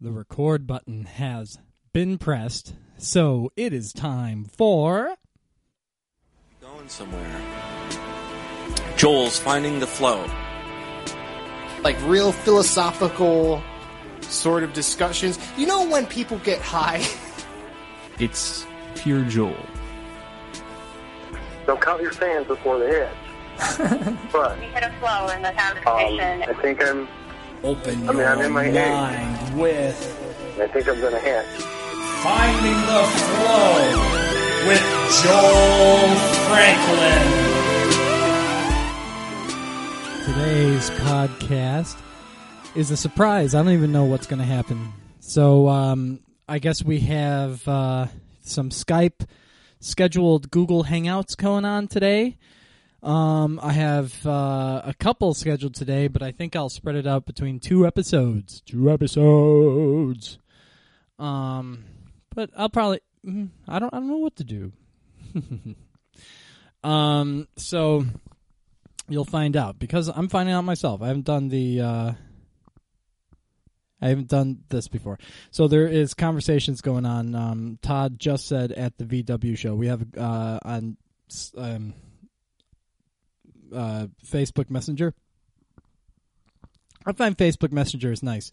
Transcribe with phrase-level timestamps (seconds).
[0.00, 1.58] The record button has
[1.92, 5.16] been pressed, so it is time for.
[6.60, 7.40] Going somewhere.
[8.96, 10.24] Joel's finding the flow.
[11.82, 13.60] like real philosophical
[14.20, 15.36] sort of discussions.
[15.56, 17.04] You know when people get high?
[18.20, 19.54] It's pure Joel.
[21.66, 23.08] Don't count your fans before they hit.
[24.32, 26.42] but We hit a flow in the um, conversation.
[26.42, 27.06] I think I'm.
[27.64, 31.44] Open I mean, your I'm in my mind with I think I'm gonna hit.
[32.22, 33.02] Finding the
[33.34, 33.68] Flow
[34.68, 34.82] with
[35.22, 36.14] Joel
[36.46, 37.28] Franklin.
[40.24, 42.00] Today's podcast
[42.76, 43.54] is a surprise.
[43.54, 44.92] I don't even know what's going to happen.
[45.20, 48.06] So, um, I guess we have uh,
[48.42, 49.26] some Skype
[49.80, 52.36] scheduled Google Hangouts going on today.
[53.02, 57.26] Um, I have uh, a couple scheduled today, but I think I'll spread it out
[57.26, 58.60] between two episodes.
[58.62, 60.38] Two episodes.
[61.18, 61.84] Um,
[62.34, 64.72] but I'll probably mm, I don't I don't know what to do.
[66.84, 68.04] um, so
[69.08, 71.00] you'll find out because I'm finding out myself.
[71.00, 72.12] I haven't done the uh,
[74.00, 75.18] I haven't done this before.
[75.50, 77.34] So there is conversations going on.
[77.34, 80.96] Um, Todd just said at the VW show we have uh, on
[81.56, 81.94] um,
[83.74, 85.14] uh, Facebook Messenger.
[87.06, 88.50] I find Facebook Messenger is nice.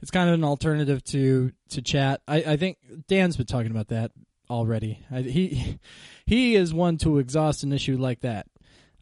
[0.00, 2.22] It's kind of an alternative to to chat.
[2.26, 4.12] I, I think Dan's been talking about that
[4.48, 5.04] already.
[5.10, 5.78] I, he
[6.26, 8.46] he is one to exhaust an issue like that.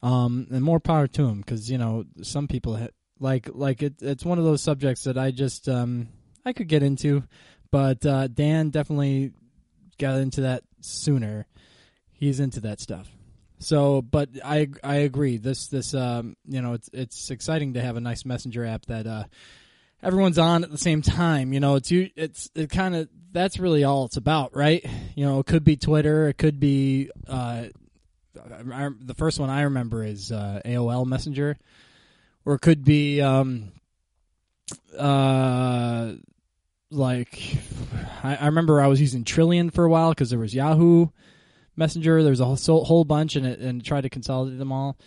[0.02, 2.88] Um, and more power to him because you know some people ha-
[3.20, 3.94] like like it.
[4.00, 6.08] It's one of those subjects that I just um
[6.44, 7.24] I could get into,
[7.70, 9.32] but uh, Dan definitely
[9.98, 11.46] got into that sooner.
[12.12, 13.10] He's into that stuff.
[13.58, 15.38] So, but I I agree.
[15.38, 19.06] This this um you know it's it's exciting to have a nice messenger app that
[19.06, 19.24] uh
[20.02, 21.52] everyone's on at the same time.
[21.52, 24.84] You know, it's you it's it kind of that's really all it's about, right?
[25.14, 27.66] You know, it could be Twitter, it could be uh
[28.72, 31.56] I, the first one I remember is uh, AOL Messenger,
[32.44, 33.72] or it could be um,
[34.98, 36.12] uh,
[36.90, 37.58] like
[38.22, 41.08] I, I remember I was using Trillian for a while because there was Yahoo
[41.76, 42.22] Messenger.
[42.22, 44.98] There's a whole, whole bunch, and it and tried to consolidate them all.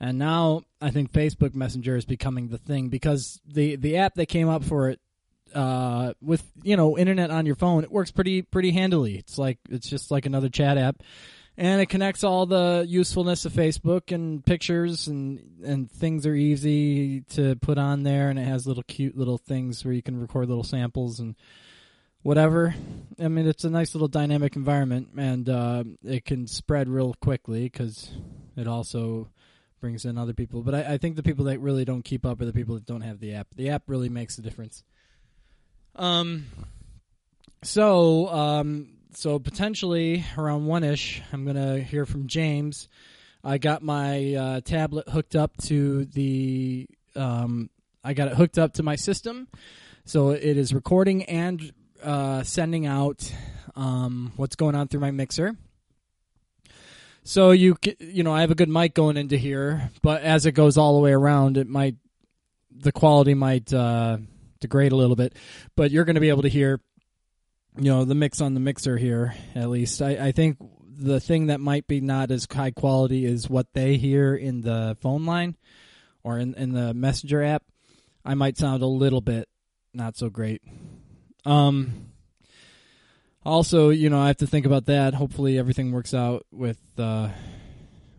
[0.00, 4.26] And now I think Facebook Messenger is becoming the thing because the the app that
[4.26, 5.00] came up for it
[5.54, 9.16] uh, with you know internet on your phone, it works pretty pretty handily.
[9.16, 11.02] It's like it's just like another chat app
[11.60, 17.20] and it connects all the usefulness of Facebook and pictures and and things are easy
[17.20, 20.48] to put on there and it has little cute little things where you can record
[20.48, 21.36] little samples and
[22.22, 22.74] whatever.
[23.18, 27.64] I mean, it's a nice little dynamic environment and uh, it can spread real quickly
[27.64, 28.10] because
[28.56, 29.28] it also
[29.80, 30.62] brings in other people.
[30.62, 32.86] But I, I think the people that really don't keep up are the people that
[32.86, 33.48] don't have the app.
[33.56, 34.84] The app really makes a difference.
[35.96, 36.46] Um.
[37.62, 42.88] So, um, so potentially around one ish, I'm gonna hear from James.
[43.44, 46.86] I got my uh, tablet hooked up to the.
[47.14, 47.68] Um,
[48.02, 49.48] I got it hooked up to my system,
[50.04, 51.70] so it is recording and
[52.02, 53.32] uh, sending out
[53.76, 55.56] um, what's going on through my mixer.
[57.22, 60.52] So you you know I have a good mic going into here, but as it
[60.52, 61.96] goes all the way around, it might
[62.70, 64.18] the quality might uh,
[64.60, 65.34] degrade a little bit.
[65.76, 66.80] But you're going to be able to hear
[67.76, 71.46] you know the mix on the mixer here at least I, I think the thing
[71.46, 75.56] that might be not as high quality is what they hear in the phone line
[76.22, 77.62] or in, in the messenger app
[78.24, 79.48] i might sound a little bit
[79.94, 80.62] not so great
[81.44, 82.06] um
[83.44, 87.28] also you know i have to think about that hopefully everything works out with uh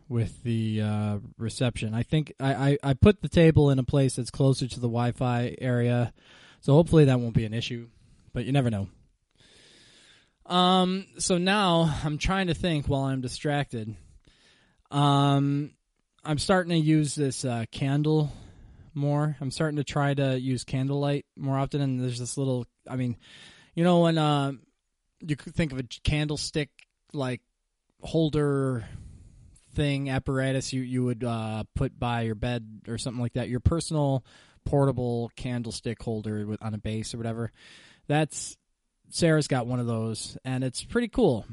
[0.09, 4.15] with the uh, reception i think I, I i put the table in a place
[4.15, 6.13] that's closer to the wi-fi area
[6.59, 7.87] so hopefully that won't be an issue
[8.33, 8.87] but you never know
[10.51, 11.07] um.
[11.17, 13.95] So now I'm trying to think while I'm distracted.
[14.91, 15.71] Um,
[16.25, 18.31] I'm starting to use this uh, candle
[18.93, 19.37] more.
[19.39, 21.81] I'm starting to try to use candlelight more often.
[21.81, 22.65] And there's this little.
[22.87, 23.17] I mean,
[23.75, 24.53] you know when uh,
[25.21, 26.69] you could think of a candlestick
[27.13, 27.41] like
[28.01, 28.85] holder
[29.73, 33.49] thing apparatus you you would uh, put by your bed or something like that.
[33.49, 34.25] Your personal
[34.65, 37.51] portable candlestick holder with on a base or whatever.
[38.07, 38.57] That's
[39.09, 41.45] Sarah's got one of those, and it's pretty cool.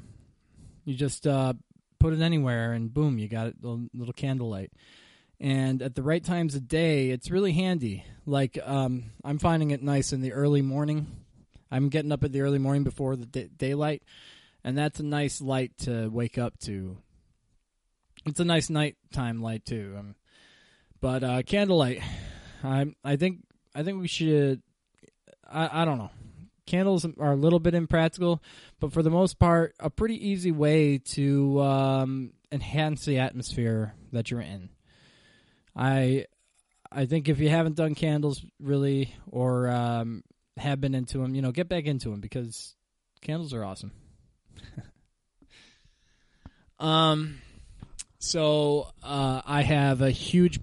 [0.85, 1.55] You just uh,
[1.99, 4.73] put it anywhere, and boom, you got a little candlelight.
[5.41, 8.05] And at the right times of day, it's really handy.
[8.27, 11.07] Like um, I'm finding it nice in the early morning.
[11.71, 14.03] I'm getting up at the early morning before the daylight,
[14.65, 16.97] and that's a nice light to wake up to.
[18.27, 19.95] It's a nice nighttime light too.
[19.99, 20.15] Um,
[21.01, 22.03] but uh, candlelight,
[22.65, 23.45] I I think
[23.75, 24.63] I think we should.
[25.49, 26.11] I I don't know
[26.69, 28.43] candles are a little bit impractical,
[28.79, 34.31] but for the most part, a pretty easy way to um, enhance the atmosphere that
[34.31, 34.69] you're in.
[35.79, 36.27] I
[36.91, 40.25] I think if you haven't done candles really or um,
[40.57, 42.75] have been into them, you know, get back into them because
[43.21, 43.93] candles are awesome.
[46.81, 47.39] um,
[48.19, 50.59] so uh, I have a huge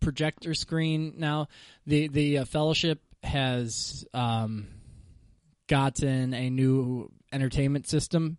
[0.00, 1.48] projector screen now.
[1.86, 4.68] The the uh, fellowship has um,
[5.66, 8.38] gotten a new entertainment system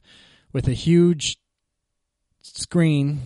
[0.54, 1.38] with a huge
[2.42, 3.19] screen,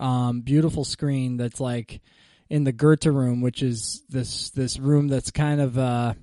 [0.00, 2.00] um, beautiful screen that's like
[2.48, 6.14] in the Goethe room, which is this this room that's kind of uh,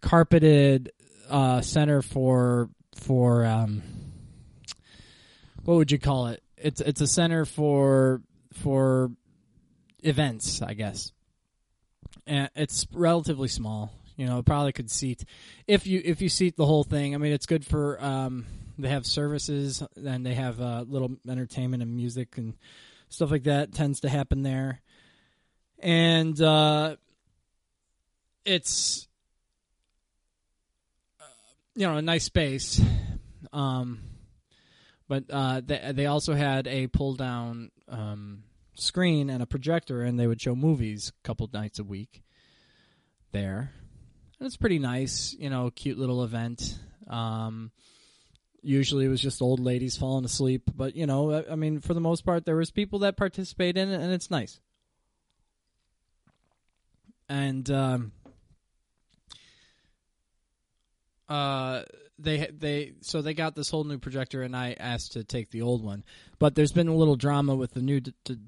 [0.00, 0.92] carpeted
[1.28, 3.82] uh, center for for um,
[5.64, 6.42] what would you call it?
[6.56, 8.22] It's it's a center for
[8.52, 9.10] for
[10.02, 11.12] events, I guess.
[12.26, 13.92] And it's relatively small.
[14.16, 15.24] You know, probably could seat
[15.66, 17.14] if you if you seat the whole thing.
[17.14, 18.46] I mean, it's good for um,
[18.78, 22.54] they have services and they have uh, little entertainment and music and
[23.08, 24.80] stuff like that tends to happen there.
[25.78, 26.96] And uh,
[28.44, 29.08] it's
[31.20, 31.24] uh,
[31.74, 32.80] you know a nice space.
[33.52, 34.00] Um,
[35.08, 38.44] but uh, they they also had a pull down um,
[38.74, 42.22] screen and a projector, and they would show movies a couple nights a week
[43.32, 43.72] there.
[44.38, 46.78] And it's pretty nice, you know, cute little event.
[47.08, 47.70] Um,
[48.62, 51.94] usually it was just old ladies falling asleep, but you know, I, I mean, for
[51.94, 54.60] the most part, there was people that participate in it, and it's nice.
[57.28, 58.12] And um,
[61.28, 61.82] uh,
[62.18, 65.62] they they so they got this whole new projector, and I asked to take the
[65.62, 66.04] old one.
[66.38, 68.38] But there's been a little drama with the new d- d-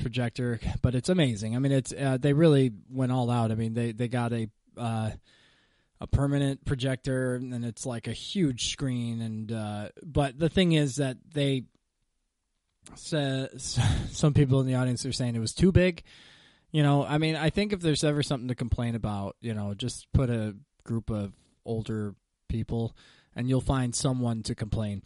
[0.00, 1.54] projector, but it's amazing.
[1.56, 3.52] I mean, it's uh, they really went all out.
[3.52, 5.10] I mean, they they got a uh,
[6.00, 9.20] a permanent projector, and it's like a huge screen.
[9.20, 11.64] And uh, but the thing is that they
[12.94, 13.78] says
[14.10, 16.02] some people in the audience are saying it was too big.
[16.76, 19.72] You know, I mean, I think if there's ever something to complain about, you know,
[19.72, 21.32] just put a group of
[21.64, 22.14] older
[22.50, 22.94] people,
[23.34, 25.00] and you'll find someone to complain.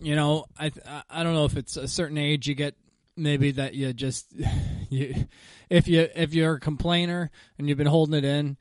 [0.00, 0.72] You know, I
[1.08, 2.74] I don't know if it's a certain age you get
[3.16, 4.26] maybe that you just
[4.90, 5.28] you
[5.70, 8.56] if you if you're a complainer and you've been holding it in,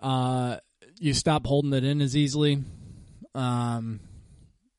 [0.00, 0.56] uh,
[0.98, 2.60] you stop holding it in as easily.
[3.36, 4.00] Um,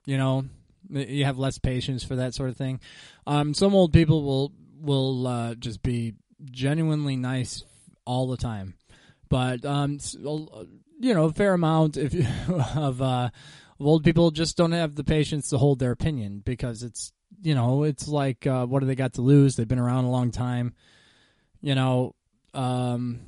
[0.05, 0.43] you know,
[0.89, 2.81] you have less patience for that sort of thing.
[3.25, 7.63] Um, some old people will will uh, just be genuinely nice
[8.05, 8.75] all the time,
[9.29, 9.99] but um,
[10.99, 12.13] you know, a fair amount if
[12.75, 13.29] of uh,
[13.79, 17.11] old people just don't have the patience to hold their opinion because it's
[17.41, 19.55] you know it's like uh, what do they got to lose?
[19.55, 20.73] They've been around a long time,
[21.61, 22.15] you know,
[22.53, 23.21] um,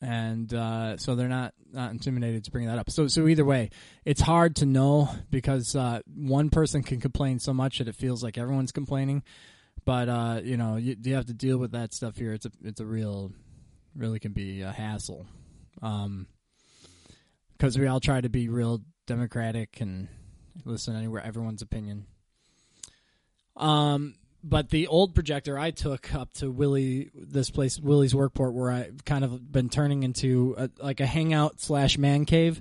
[0.00, 2.90] and uh, so they're not not intimidated to bring that up.
[2.90, 3.70] So so either way,
[4.04, 8.22] it's hard to know because uh, one person can complain so much that it feels
[8.22, 9.22] like everyone's complaining,
[9.84, 12.32] but uh, you know you, you have to deal with that stuff here.
[12.32, 13.32] It's a it's a real
[13.94, 15.26] really can be a hassle.
[15.80, 16.26] Um,
[17.62, 20.08] because we all try to be real democratic and
[20.64, 22.06] listen anywhere everyone's opinion.
[23.56, 28.72] Um, but the old projector I took up to Willie, this place, Willie's Workport, where
[28.72, 32.60] I've kind of been turning into a, like a hangout slash man cave,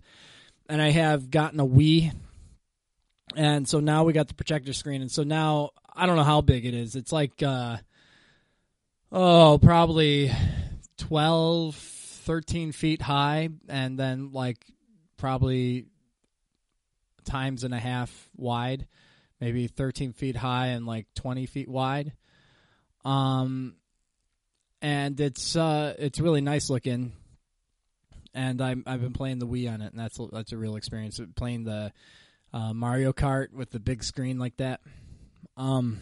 [0.69, 2.13] and I have gotten a Wii,
[3.35, 6.41] and so now we got the projector screen, and so now I don't know how
[6.41, 6.95] big it is.
[6.95, 7.77] It's like, uh,
[9.11, 10.31] oh, probably
[10.97, 14.65] 12, 13 feet high, and then like
[15.17, 15.85] probably
[17.25, 18.87] times and a half wide,
[19.39, 22.13] maybe 13 feet high and like 20 feet wide.
[23.03, 23.75] Um,
[24.81, 27.13] and it's uh, it's really nice looking.
[28.33, 31.19] And I'm I've been playing the Wii on it, and that's that's a real experience.
[31.35, 31.91] Playing the
[32.53, 34.81] uh, Mario Kart with the big screen like that.
[35.57, 35.99] Um,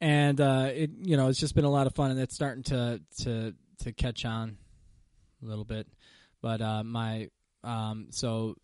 [0.00, 2.62] and uh, it you know it's just been a lot of fun, and it's starting
[2.64, 4.56] to to to catch on
[5.42, 5.86] a little bit.
[6.42, 7.28] But uh, my
[7.62, 8.56] um, so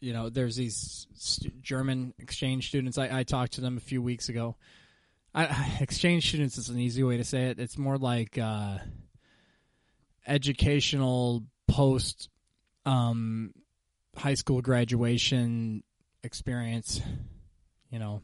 [0.00, 2.98] you know there's these st- German exchange students.
[2.98, 4.56] I, I talked to them a few weeks ago.
[5.34, 7.58] I, exchange students is an easy way to say it.
[7.58, 8.78] It's more like uh,
[10.26, 12.28] educational post
[12.86, 13.52] um,
[14.16, 15.82] high school graduation
[16.22, 17.00] experience.
[17.90, 18.22] You know,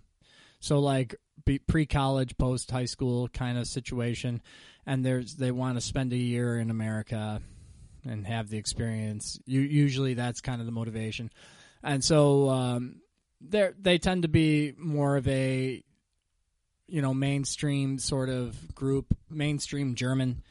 [0.61, 1.17] so like
[1.67, 4.41] pre college, post high school kind of situation,
[4.87, 7.41] and there's they want to spend a year in America
[8.05, 9.39] and have the experience.
[9.47, 11.31] You, usually that's kind of the motivation,
[11.83, 13.01] and so um,
[13.41, 15.83] they tend to be more of a
[16.87, 20.43] you know mainstream sort of group, mainstream German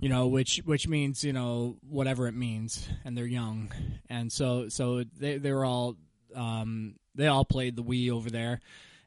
[0.00, 3.72] you know, which which means you know whatever it means, and they're young,
[4.08, 5.96] and so so they they were all
[6.34, 8.60] um, they all played the Wii over there,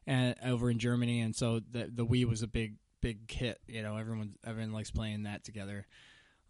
[0.06, 3.58] and over in Germany, and so the the Wii was a big big hit.
[3.66, 5.86] You know, everyone everyone likes playing that together.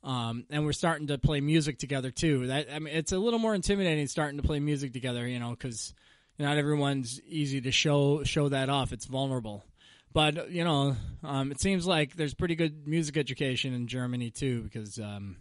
[0.05, 2.49] Um, and we're starting to play music together too.
[2.49, 5.51] That I mean, it's a little more intimidating starting to play music together, you know,
[5.51, 5.95] because
[6.39, 8.93] not everyone's easy to show show that off.
[8.93, 9.65] It's vulnerable,
[10.13, 14.63] but you know, um, it seems like there's pretty good music education in Germany too,
[14.63, 15.37] because um,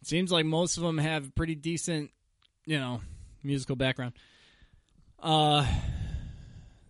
[0.00, 2.10] it seems like most of them have pretty decent,
[2.64, 3.00] you know,
[3.42, 4.12] musical background.
[5.20, 5.66] Uh,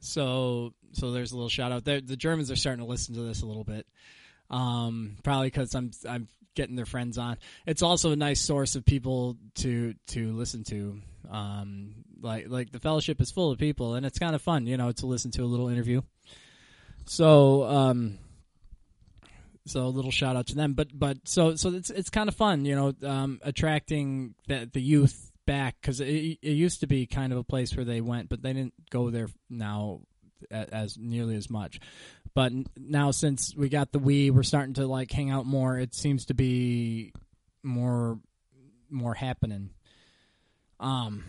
[0.02, 2.00] so so there's a little shout out there.
[2.00, 3.87] The Germans are starting to listen to this a little bit.
[4.50, 7.38] Um, probably because I'm I'm getting their friends on.
[7.66, 11.00] It's also a nice source of people to to listen to.
[11.30, 14.76] Um, like like the fellowship is full of people, and it's kind of fun, you
[14.76, 16.02] know, to listen to a little interview.
[17.06, 18.18] So um,
[19.66, 20.75] so a little shout out to them.
[20.75, 24.82] But but so so it's it's kind of fun, you know, um, attracting the the
[24.82, 28.28] youth back because it, it used to be kind of a place where they went,
[28.28, 30.00] but they didn't go there now
[30.50, 31.80] a- as nearly as much.
[32.34, 35.78] But now since we got the Wii, we're starting to like hang out more.
[35.78, 37.12] It seems to be
[37.62, 38.18] more
[38.90, 39.70] more happening.
[40.80, 41.25] Um,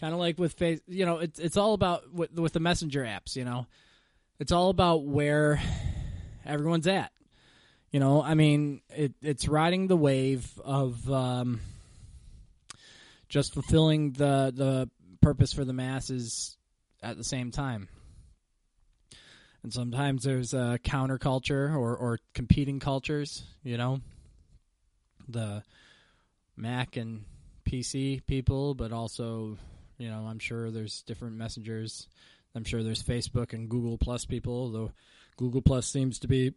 [0.00, 3.02] kind of like with face, you know, it's it's all about with with the messenger
[3.02, 3.36] apps.
[3.36, 3.66] You know,
[4.38, 5.60] it's all about where
[6.44, 7.12] everyone's at.
[7.92, 11.60] You know, I mean, it it's riding the wave of um,
[13.30, 14.90] just fulfilling the the
[15.22, 16.58] purpose for the masses
[17.02, 17.88] at the same time.
[19.62, 24.00] And sometimes there's a counterculture or, or competing cultures, you know,
[25.28, 25.62] the
[26.56, 27.24] Mac and
[27.68, 29.58] PC people, but also,
[29.98, 32.08] you know, I'm sure there's different messengers.
[32.54, 34.92] I'm sure there's Facebook and Google Plus people, though
[35.36, 36.54] Google Plus seems to be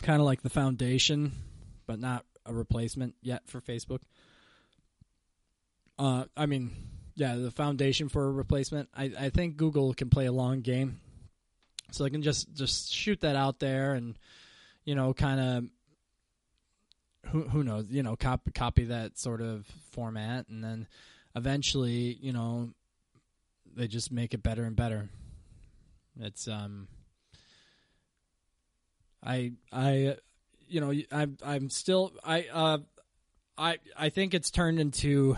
[0.00, 1.32] kind of like the foundation,
[1.86, 4.00] but not a replacement yet for Facebook.
[5.98, 6.70] Uh, I mean,
[7.14, 8.88] yeah, the foundation for a replacement.
[8.96, 11.00] I, I think Google can play a long game,
[11.90, 14.16] so they can just just shoot that out there and
[14.84, 20.48] you know kind of who who knows you know copy copy that sort of format
[20.48, 20.86] and then
[21.34, 22.70] eventually you know
[23.74, 25.08] they just make it better and better.
[26.20, 26.88] It's um.
[29.20, 30.16] I I
[30.68, 32.78] you know I'm I'm still I uh
[33.56, 35.36] I I think it's turned into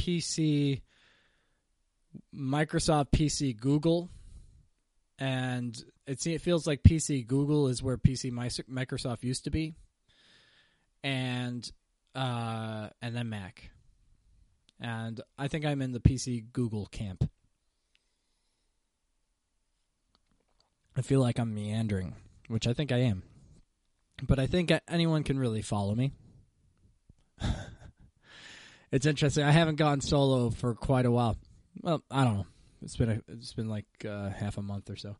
[0.00, 0.80] PC
[2.34, 4.08] Microsoft PC Google.
[5.18, 5.76] And
[6.06, 9.74] it it feels like PC Google is where PC Microsoft used to be.
[11.04, 11.70] And
[12.14, 13.70] uh and then Mac.
[14.80, 17.28] And I think I'm in the PC Google camp.
[20.96, 22.14] I feel like I'm meandering
[22.48, 23.22] which I think I am.
[24.26, 26.12] But I think anyone can really follow me
[28.92, 29.44] it's interesting.
[29.44, 31.36] I haven't gone solo for quite a while.
[31.80, 32.46] Well, I don't know.
[32.82, 35.16] It's been a, it's been like uh, half a month or so.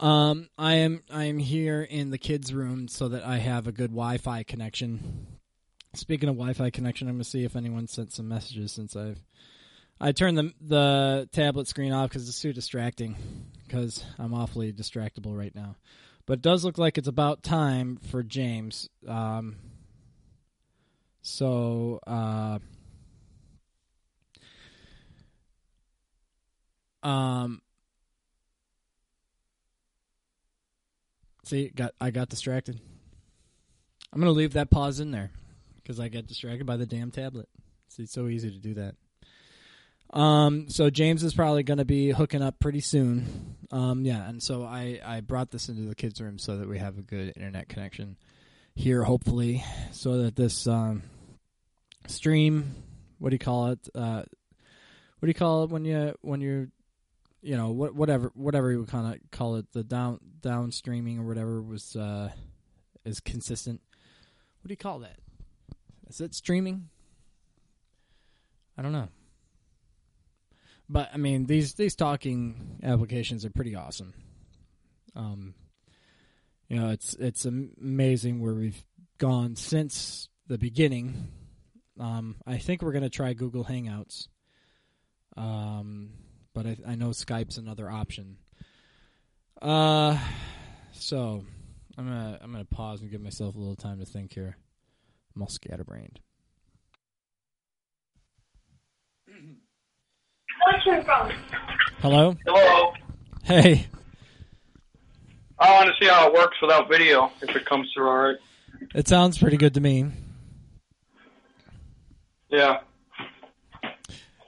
[0.00, 3.72] Um, I am I am here in the kids' room so that I have a
[3.72, 5.26] good Wi-Fi connection.
[5.94, 9.20] Speaking of Wi-Fi connection, I'm gonna see if anyone sent some messages since I've
[10.00, 13.16] I turned the the tablet screen off because it's too distracting.
[13.66, 15.76] Because I'm awfully distractible right now.
[16.26, 18.88] But it does look like it's about time for James.
[19.06, 19.56] Um,
[21.24, 22.58] so, uh,
[27.02, 27.62] um,
[31.44, 32.78] see, got I got distracted.
[34.12, 35.30] I'm gonna leave that pause in there
[35.76, 37.48] because I get distracted by the damn tablet.
[37.88, 38.94] See, it's so easy to do that.
[40.12, 43.56] Um, so James is probably going to be hooking up pretty soon.
[43.72, 46.78] Um, yeah, and so I, I brought this into the kids' room so that we
[46.78, 48.16] have a good internet connection
[48.76, 51.02] here, hopefully, so that this um,
[52.06, 52.74] stream,
[53.18, 53.88] what do you call it?
[53.94, 54.22] Uh,
[55.18, 56.68] what do you call it when you when you're,
[57.42, 61.18] you know, what whatever whatever you would kind of call it, the down down streaming
[61.18, 62.30] or whatever was uh,
[63.04, 63.80] is consistent.
[64.62, 65.18] What do you call that?
[66.08, 66.88] Is it streaming?
[68.76, 69.08] I don't know.
[70.88, 74.14] But I mean, these these talking applications are pretty awesome.
[75.16, 75.54] Um,
[76.68, 78.84] you know, it's it's amazing where we've
[79.18, 81.28] gone since the beginning.
[81.98, 84.28] Um, I think we're gonna try Google Hangouts.
[85.36, 86.10] Um,
[86.52, 88.38] but I, I know Skype's another option.
[89.60, 90.18] Uh,
[90.92, 91.44] so
[91.96, 94.56] I'm gonna I'm gonna pause and give myself a little time to think here.
[95.34, 96.20] I'm all scatterbrained.
[100.66, 101.32] What's your phone?
[101.98, 102.36] Hello.
[102.46, 102.92] Hello.
[103.42, 103.86] Hey.
[105.58, 107.30] I want to see how it works without video.
[107.42, 108.36] If it comes through all right.
[108.94, 110.06] It sounds pretty good to me.
[112.54, 112.78] Yeah.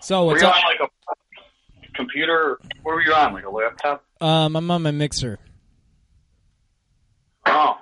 [0.00, 0.54] So Were what's you up?
[0.54, 2.60] on like a computer?
[2.84, 3.32] Where were you on?
[3.32, 4.04] Like a laptop?
[4.20, 5.40] Um, I'm on my mixer.
[7.46, 7.78] Oh.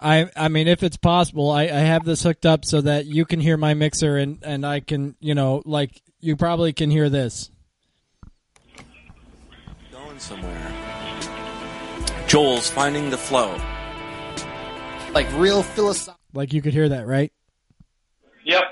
[0.00, 3.26] I I mean, if it's possible, I, I have this hooked up so that you
[3.26, 7.10] can hear my mixer and and I can, you know, like you probably can hear
[7.10, 7.50] this.
[9.92, 10.72] Going somewhere.
[12.26, 13.54] Joel's finding the flow.
[15.12, 16.18] Like real philosophical.
[16.32, 17.30] Like you could hear that, right?
[18.46, 18.62] Yep.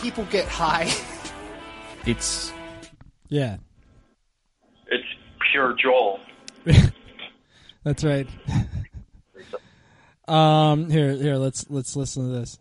[0.00, 0.90] People get high.
[2.06, 2.50] It's
[3.28, 3.58] Yeah,
[4.86, 5.04] It's
[5.52, 6.18] pure Joel.
[7.84, 8.26] that's right.
[10.28, 12.58] um, here here let's let's listen to this.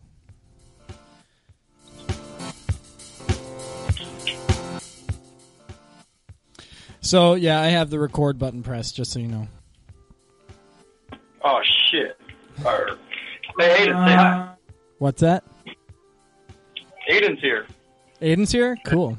[6.99, 9.47] So yeah, I have the record button pressed, just so you know.
[11.43, 12.19] Oh shit.
[12.65, 12.97] Or,
[13.57, 14.53] hey, Hayden, say hi.
[14.97, 15.43] What's that?
[17.29, 17.65] Hayden's here.
[18.21, 18.75] Aiden's here.
[18.85, 19.15] Cool.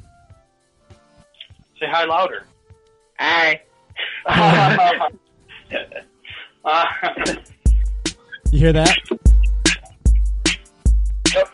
[1.79, 2.45] Say hi louder.
[3.21, 3.61] Hi.
[6.65, 6.89] uh,
[8.53, 8.97] You hear that?
[11.33, 11.49] yep.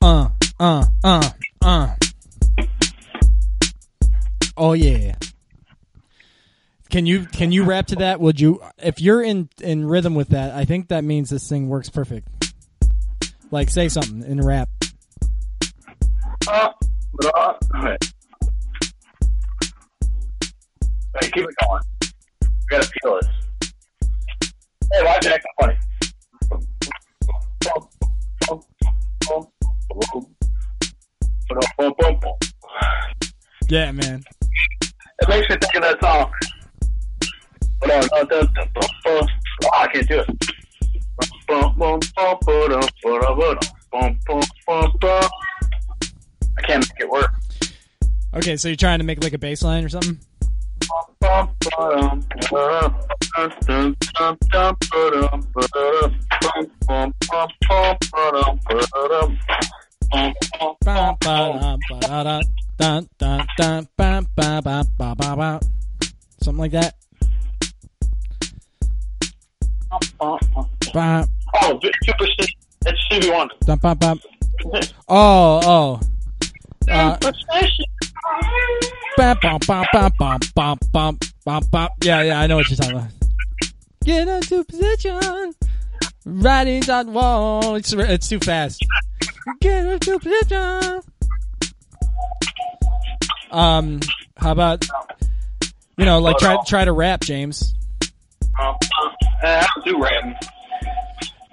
[0.00, 0.28] Uh,
[0.60, 1.30] uh, uh,
[1.62, 1.94] uh.
[4.56, 5.16] Oh yeah.
[6.90, 8.20] Can you can you rap to that?
[8.20, 10.54] Would you if you're in in rhythm with that?
[10.54, 12.28] I think that means this thing works perfect.
[13.50, 14.68] Like say something in a rap.
[16.48, 16.70] Uh,
[17.36, 17.96] uh, okay.
[21.20, 21.82] Hey, keep it going.
[22.42, 23.30] We gotta feel this.
[24.92, 25.76] Hey, why is it acting funny?
[33.68, 34.22] Yeah, man.
[35.22, 36.30] It makes me think of that song.
[39.06, 39.28] Oh,
[39.74, 40.55] I can't do it.
[46.58, 47.30] I can't make it work.
[48.34, 50.18] Okay, so you're trying to make like a bass line or something?
[66.40, 66.94] Something like that.
[71.62, 72.56] Oh, Super Stevie.
[72.86, 73.54] It's Stevie Wonder.
[73.64, 74.14] dun, ba, ba.
[75.08, 76.00] Oh, oh.
[76.88, 77.16] Uh,
[79.16, 81.88] Bam, bam, bam, bam, bam, bam, bam, bam, bam.
[82.02, 83.10] Yeah, yeah, I know what you're talking about.
[84.04, 85.54] Get into position,
[86.26, 87.74] riding that wall.
[87.76, 88.84] It's it's too fast.
[89.60, 91.00] Get into position.
[93.50, 94.00] Um,
[94.36, 94.84] how about
[95.96, 97.74] you know, like try try to rap, James.
[98.60, 98.76] Um,
[99.42, 100.34] I don't do rapping.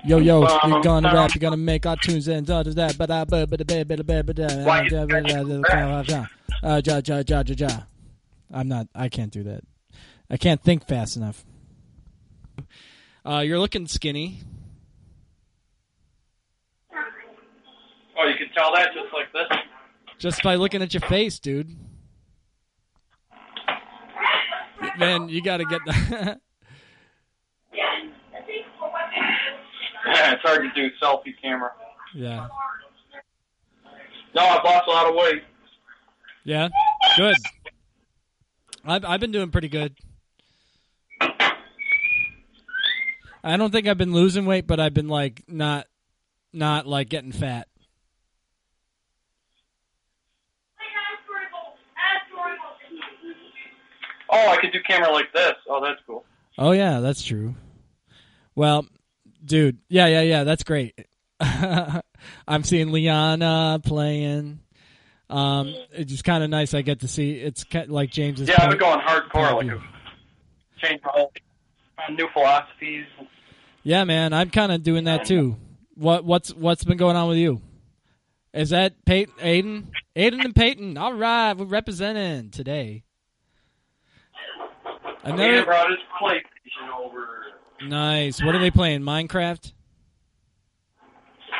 [0.05, 3.07] Yo, yo, you're gonna rap, you're gonna make our tunes and da da da ba
[3.07, 5.61] da ba ba da ba ba da ba ba da Why da ba da da
[5.61, 6.27] da da
[6.61, 7.83] uh ja ja ja ja ja.
[8.53, 8.87] I'm not.
[8.93, 9.63] I can't do that.
[10.29, 11.45] I can't think fast enough.
[13.25, 14.41] Uh, you're looking skinny.
[18.19, 19.57] Oh, you can tell that just like this.
[20.19, 21.75] Just by looking at your face, dude.
[24.97, 26.39] Man, you gotta get the.
[30.05, 31.71] It's hard to do selfie camera.
[32.13, 32.47] yeah.
[34.35, 35.43] No, I've lost a lot of weight.
[36.43, 36.69] Yeah.
[37.15, 37.35] Good.
[38.83, 39.95] I've I've been doing pretty good.
[43.45, 45.87] I don't think I've been losing weight, but I've been like not
[46.51, 47.67] not like getting fat.
[54.29, 55.53] Oh, I could do camera like this.
[55.69, 56.25] Oh, that's cool.
[56.57, 57.55] Oh yeah, that's true.
[58.55, 58.85] Well,
[59.43, 60.95] dude, yeah, yeah, yeah, that's great.
[61.39, 64.59] I'm seeing Liana playing.
[65.29, 66.73] Um, it's just kind of nice.
[66.73, 67.33] I get to see.
[67.33, 68.47] It's like James's.
[68.47, 69.79] Yeah, I've been going hardcore, like
[70.81, 71.31] change my whole
[72.11, 73.05] new philosophies.
[73.83, 75.57] Yeah, man, I'm kind of doing that too.
[75.95, 77.61] What what's what's been going on with you?
[78.53, 80.97] Is that Peyton, Aiden, Aiden and Peyton?
[80.97, 83.03] All right, we're representing today.
[85.25, 87.42] He Another brought his PlayStation over.
[87.81, 88.41] Nice.
[88.43, 89.01] What are they playing?
[89.01, 89.73] Minecraft.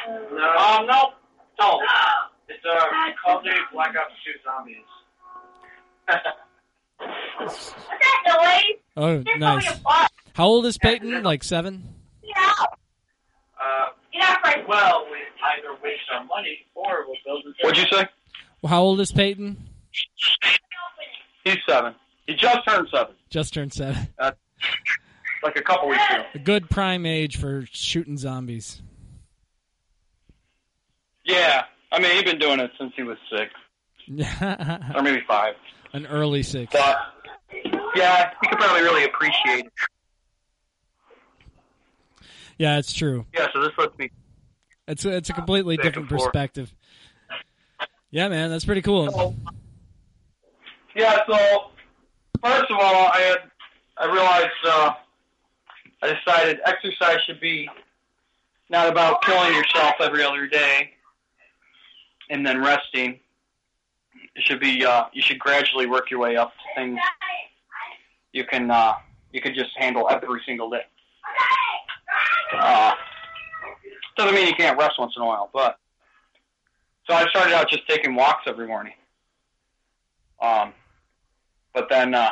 [0.08, 1.10] No, um, no,
[1.60, 1.80] no.
[2.50, 2.86] It's uh,
[3.24, 4.78] Call of Duty Black Ops 2 Zombies.
[7.38, 8.80] What's that noise?
[8.98, 9.80] Oh, nice.
[10.34, 11.24] How old is Peyton?
[11.24, 11.84] Like seven.
[12.24, 12.52] Yeah.
[13.60, 14.68] uh, Yeah, right.
[14.68, 15.18] well, we
[15.58, 17.56] either waste our money or we'll build it.
[17.66, 18.08] What'd you say?
[18.68, 19.58] How old is Peyton?
[21.44, 21.94] He's seven.
[22.28, 24.08] He just turned seven, Just turned seven.
[25.44, 26.24] Like a couple weeks ago.
[26.34, 28.82] A good prime age for shooting zombies.
[31.26, 33.54] Yeah, I mean, he's been doing it since he was six
[34.96, 35.56] or maybe five.
[35.94, 36.74] An early six.
[36.74, 36.98] But
[37.96, 39.74] yeah, he could probably really appreciate it.
[42.58, 43.26] Yeah, it's true.
[43.34, 44.12] Yeah, so this lets me.
[44.88, 46.74] It's a, it's a completely different perspective.
[48.12, 49.12] Yeah, man, that's pretty cool.
[49.12, 49.36] So,
[50.96, 51.72] yeah, so
[52.44, 53.38] first of all, I had
[53.98, 54.94] I realized uh,
[56.04, 57.70] I decided exercise should be
[58.70, 60.92] not about killing yourself every other day
[62.30, 63.20] and then resting.
[64.36, 67.00] It should be uh, you should gradually work your way up to things
[68.34, 68.96] you can uh,
[69.32, 70.84] you can just handle every single day.
[72.52, 72.94] Uh,
[74.18, 75.78] doesn't mean you can't rest once in a while, but
[77.08, 78.94] so I started out just taking walks every morning.
[80.42, 80.74] Um,
[81.74, 82.32] but then, uh,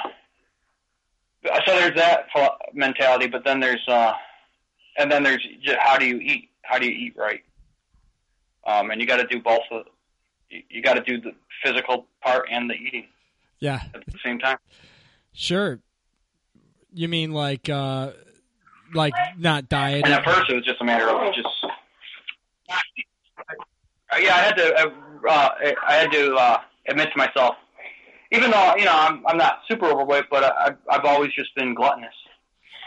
[1.43, 2.27] so there's that
[2.73, 4.13] mentality, but then there's, uh,
[4.97, 6.49] and then there's just how do you eat?
[6.63, 7.41] How do you eat right?
[8.65, 9.61] Um, and you got to do both.
[9.71, 9.85] Of,
[10.49, 11.31] you, you got to do the
[11.63, 13.07] physical part and the eating
[13.59, 14.57] Yeah, at the same time.
[15.33, 15.79] sure.
[16.93, 18.11] You mean like uh
[18.93, 20.11] like not And dieting?
[20.11, 21.47] at first, it was just a matter of just.
[24.13, 24.75] Uh, yeah, I had to.
[24.75, 24.89] Uh,
[25.29, 25.49] uh,
[25.87, 27.55] I had to uh, admit to myself,
[28.31, 31.73] even though you know I'm I'm not super overweight, but I, I've always just been
[31.73, 32.13] gluttonous,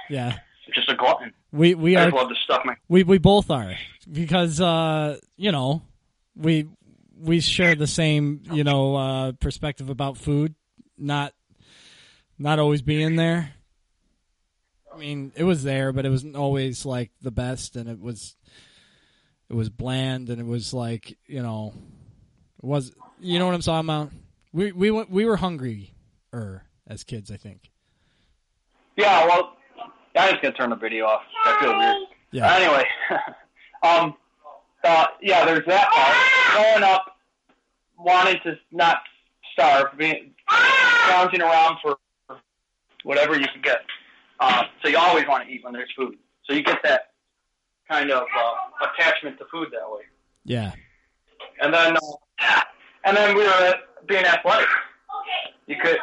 [0.08, 0.38] Yeah.
[0.74, 1.32] just a glutton.
[1.52, 2.76] We we I are love to stuff my.
[2.88, 3.74] we we both are
[4.10, 5.82] because uh you know
[6.36, 6.66] we
[7.16, 10.54] we share the same you know uh perspective about food
[10.98, 11.32] not
[12.38, 13.52] not always being there
[14.92, 18.34] i mean it was there but it wasn't always like the best and it was
[19.48, 21.72] it was bland and it was like you know
[22.58, 24.10] it was you know what i'm talking about
[24.54, 25.92] we we went, we were hungry
[26.32, 27.70] er as kids i think
[28.96, 29.56] Yeah, well,
[30.16, 31.22] I'm just gonna turn the video off.
[31.44, 31.96] I feel weird.
[32.30, 32.84] yeah Anyway,
[33.82, 34.14] um,
[34.84, 36.16] uh, yeah, there's that part.
[36.52, 37.16] Growing up,
[37.98, 38.98] wanting to not
[39.52, 40.32] starve, being
[41.08, 41.96] lounging around for
[43.02, 43.80] whatever you can get.
[44.38, 46.16] Uh, so you always want to eat when there's food.
[46.44, 47.12] So you get that
[47.88, 50.02] kind of uh, attachment to food that way.
[50.44, 50.72] yeah
[51.60, 52.60] And then, uh,
[53.04, 53.74] and then we were
[54.06, 54.68] being athletic.
[55.66, 55.98] You could,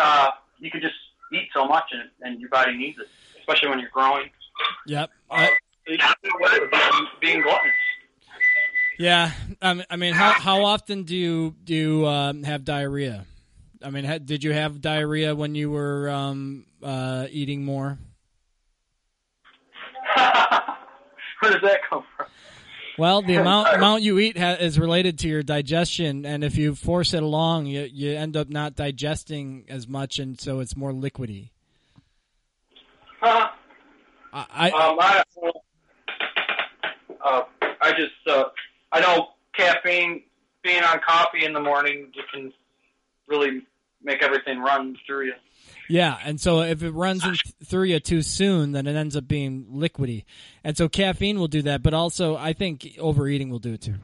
[0.00, 0.94] uh, you could just
[1.32, 3.06] eat so much, and, and your body needs it,
[3.40, 4.30] especially when you're growing.
[4.86, 7.74] yep Uh, I, so you just do away with being, being gluttonous.
[8.98, 9.30] Yeah,
[9.62, 13.26] um, I mean, how how often do you do you um, have diarrhea?
[13.80, 17.96] I mean, ha- did you have diarrhea when you were um, uh, eating more?
[20.16, 22.26] Where does that come from?
[22.98, 26.74] Well, the amount amount you eat ha- is related to your digestion, and if you
[26.74, 30.92] force it along, you you end up not digesting as much, and so it's more
[30.92, 31.50] liquidy.
[33.20, 33.50] Huh?
[34.32, 35.24] I, I Um, I,
[37.24, 37.42] uh,
[37.80, 38.44] I just, uh,
[38.92, 40.22] I know caffeine,
[40.62, 42.52] being on coffee in the morning, you can
[43.26, 43.62] really
[44.02, 45.34] make everything run through you.
[45.88, 49.26] Yeah, and so if it runs in through you too soon, then it ends up
[49.26, 50.24] being liquidy,
[50.62, 51.82] and so caffeine will do that.
[51.82, 53.94] But also, I think overeating will do it too.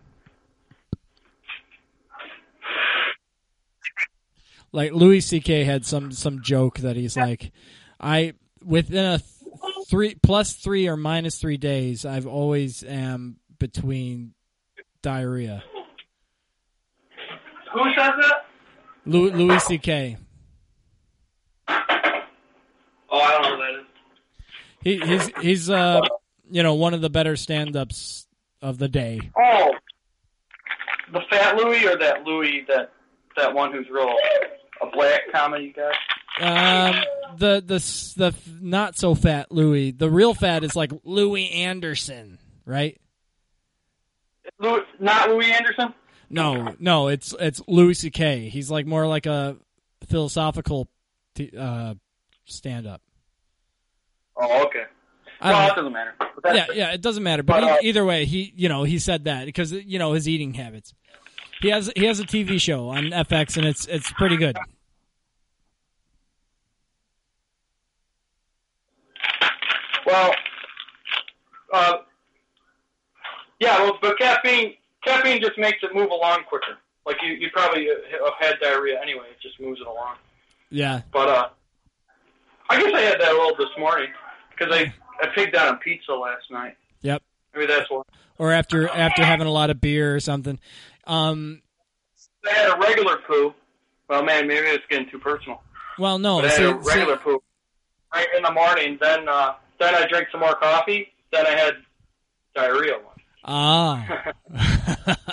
[4.72, 5.64] Like Louis C.K.
[5.64, 7.52] had some some joke that he's like,
[8.00, 8.32] I
[8.64, 14.34] within a th- three plus three or minus three days, I've always am between
[15.02, 15.62] diarrhea.
[17.74, 18.46] Who says that?
[19.06, 20.16] Louis C.K.
[21.68, 23.86] Oh, I don't know who that is.
[24.82, 26.00] He, he's he's uh
[26.50, 28.26] you know one of the better stand-ups
[28.60, 29.30] of the day.
[29.38, 29.72] Oh,
[31.12, 32.92] the fat Louis or that Louis that
[33.36, 34.14] that one who's real
[34.82, 35.92] a black comedy guy?
[36.40, 36.96] Um,
[37.36, 37.78] the the
[38.16, 39.92] the not so fat Louis.
[39.92, 43.00] The real fat is like Louie Anderson, right?
[44.58, 45.94] Louis, not Louie Anderson.
[46.30, 48.48] No, no, it's it's Louis C.K.
[48.48, 49.56] He's like more like a
[50.08, 50.88] philosophical
[51.34, 51.94] t- uh,
[52.44, 53.00] stand-up.
[54.36, 54.84] Oh, okay.
[55.40, 55.74] I Well, don't that know.
[55.76, 56.14] doesn't matter.
[56.44, 57.42] Yeah, yeah, it doesn't matter.
[57.42, 60.28] But But, uh, either way, he you know he said that because you know his
[60.28, 60.94] eating habits.
[61.60, 64.56] He has he has a TV show on FX and it's it's pretty good.
[70.06, 70.34] Well,
[71.72, 71.96] uh,
[73.60, 76.78] yeah, well, but caffeine caffeine just makes it move along quicker.
[77.06, 79.26] Like you, you probably have had diarrhea anyway.
[79.30, 80.16] It just moves it along.
[80.70, 81.48] Yeah, But uh,
[82.70, 84.08] I guess I had that a little this morning
[84.50, 86.76] because I I pigged out on pizza last night.
[87.02, 87.22] yep.
[87.54, 88.02] Maybe that's why.
[88.38, 90.58] Or after after having a lot of beer or something.
[91.06, 91.62] Um,
[92.44, 93.54] I had a regular poo.
[94.08, 95.62] Well, man, maybe it's getting too personal.
[95.98, 97.44] Well, no, But I had see- a regular see- poop
[98.12, 98.98] right in the morning.
[99.00, 101.12] Then uh, then I drank some more coffee.
[101.32, 101.74] Then I had
[102.56, 102.94] diarrhea.
[102.94, 103.14] One.
[103.44, 104.32] Ah.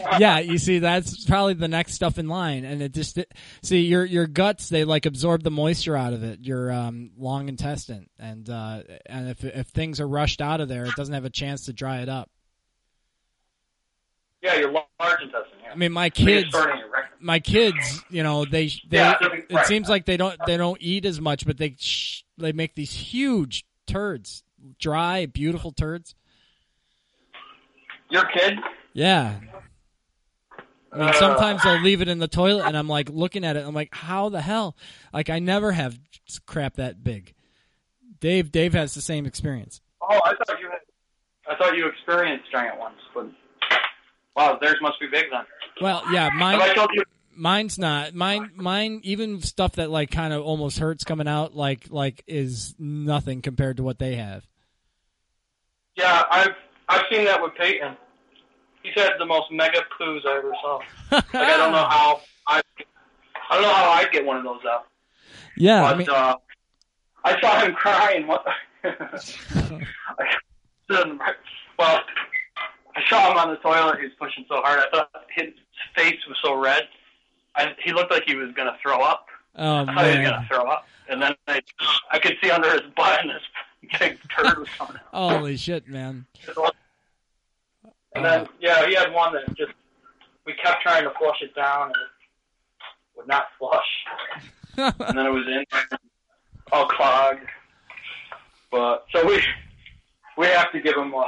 [0.18, 3.18] yeah, you see, that's probably the next stuff in line, and it just
[3.62, 7.48] see your your guts they like absorb the moisture out of it, your um, long
[7.48, 11.24] intestine, and uh, and if if things are rushed out of there, it doesn't have
[11.24, 12.30] a chance to dry it up.
[14.42, 15.58] Yeah, your large intestine.
[15.64, 15.72] Yeah.
[15.72, 16.66] I mean, my I think it's kids,
[17.20, 19.66] my kids, you know, they they Yeah, it right.
[19.66, 22.92] seems like they don't they don't eat as much, but they sh- they make these
[22.92, 24.44] huge turds,
[24.78, 26.14] dry, beautiful turds.
[28.10, 28.58] Your kid?
[28.92, 29.40] Yeah.
[30.96, 33.66] I mean, sometimes they'll leave it in the toilet, and I'm like looking at it.
[33.66, 34.76] I'm like, how the hell?
[35.12, 35.98] Like, I never have
[36.46, 37.34] crap that big.
[38.20, 39.80] Dave, Dave has the same experience.
[40.00, 40.80] Oh, I thought you had.
[41.48, 43.26] I thought you experienced giant ones, but
[44.34, 45.44] wow, theirs must be big then.
[45.80, 47.04] Well, yeah, mine, Have I told you?
[47.36, 48.14] mine's not.
[48.14, 52.74] Mine, mine, even stuff that like kind of almost hurts coming out, like, like is
[52.78, 54.44] nothing compared to what they have.
[55.96, 56.54] Yeah, I've
[56.88, 57.96] I've seen that with Peyton.
[58.86, 60.80] He's had the most mega poos I ever saw.
[61.10, 62.62] Like I don't know how I
[63.50, 64.86] I don't know how I'd get one of those out.
[65.56, 66.36] Yeah, but I mean, uh,
[67.24, 68.26] I saw him crying.
[68.26, 68.44] What?
[71.78, 72.02] well,
[72.94, 73.98] I saw him on the toilet.
[73.98, 74.80] He was pushing so hard.
[74.80, 75.52] I thought his
[75.96, 76.82] face was so red.
[77.56, 79.26] I, he looked like he was going to throw up.
[79.56, 80.86] oh I thought he was going to throw up.
[81.08, 81.60] And then I,
[82.12, 83.42] I could see under his butt, and this
[83.98, 85.30] big turd was coming out.
[85.38, 86.26] holy shit, man.
[88.16, 89.72] And then, yeah, he had one that just,
[90.46, 93.84] we kept trying to flush it down, and it would not flush.
[94.76, 95.98] and then it was in there,
[96.72, 97.46] all clogged.
[98.70, 99.42] But, so we,
[100.38, 101.24] we have to give him, uh,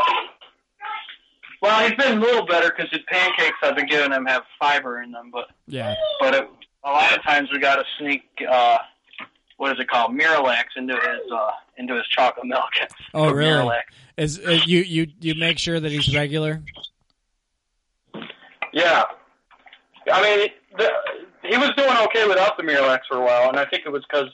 [1.60, 5.02] well, he's been a little better because his pancakes I've been giving him have fiber
[5.02, 6.48] in them, but, Yeah, but it,
[6.84, 8.78] a lot of times we got to sneak, uh,
[9.58, 12.70] what is it called, Miralax into his, uh, into his chocolate milk.
[13.14, 13.62] Oh, really?
[13.62, 13.82] Miralax.
[14.16, 16.62] is uh, you you you make sure that he's regular?
[18.72, 19.04] Yeah.
[20.12, 20.90] I mean, the,
[21.42, 24.04] he was doing okay without the Miralax for a while, and I think it was
[24.10, 24.28] because,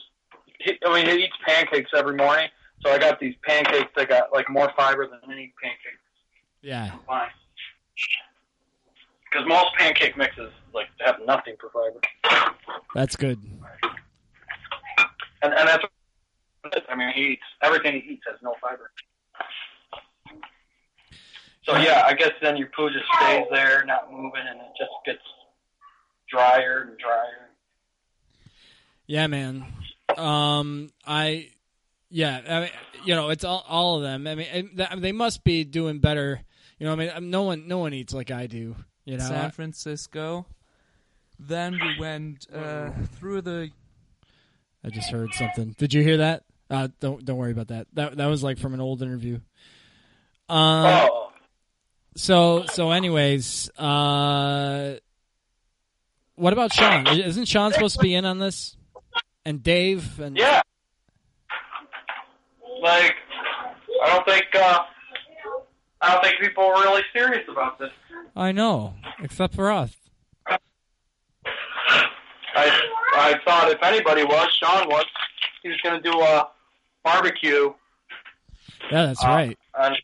[0.85, 2.47] I mean, he eats pancakes every morning,
[2.83, 5.99] so I got these pancakes that got, like, more fiber than any pancake.
[6.61, 7.29] Yeah, Fine.
[9.31, 11.99] Because most pancake mixes, like, have nothing for fiber.
[12.93, 13.39] that's good.
[15.45, 18.91] And, and that's, I mean, he eats, everything he eats has no fiber.
[21.63, 24.91] So, yeah, I guess then your poo just stays there, not moving, and it just
[25.05, 25.21] gets
[26.29, 27.49] drier and drier.
[29.07, 29.65] Yeah, man.
[30.15, 31.49] Um, I,
[32.09, 32.69] yeah, I mean,
[33.03, 34.27] you know, it's all all of them.
[34.27, 36.41] I mean, and they must be doing better.
[36.79, 38.75] You know, I mean, um, no one no one eats like I do.
[39.05, 40.45] You know, San Francisco.
[41.39, 43.71] Then we went uh, through the.
[44.85, 45.73] I just heard something.
[45.79, 46.43] Did you hear that?
[46.69, 47.87] Uh, don't don't worry about that.
[47.93, 49.39] That that was like from an old interview.
[50.47, 51.31] Oh.
[52.15, 54.95] so so anyways, uh,
[56.35, 57.07] what about Sean?
[57.07, 58.77] Isn't Sean supposed to be in on this?
[59.43, 60.61] And Dave and Yeah.
[62.81, 63.15] Like,
[64.03, 64.79] I don't think uh,
[66.01, 67.89] I don't think people are really serious about this.
[68.35, 69.95] I know, except for us.
[72.55, 72.81] I
[73.13, 75.05] I thought if anybody was, Sean was.
[75.63, 76.47] He was going to do a
[77.03, 77.73] barbecue
[78.91, 79.59] Yeah, that's Uh, right.
[79.73, 79.95] on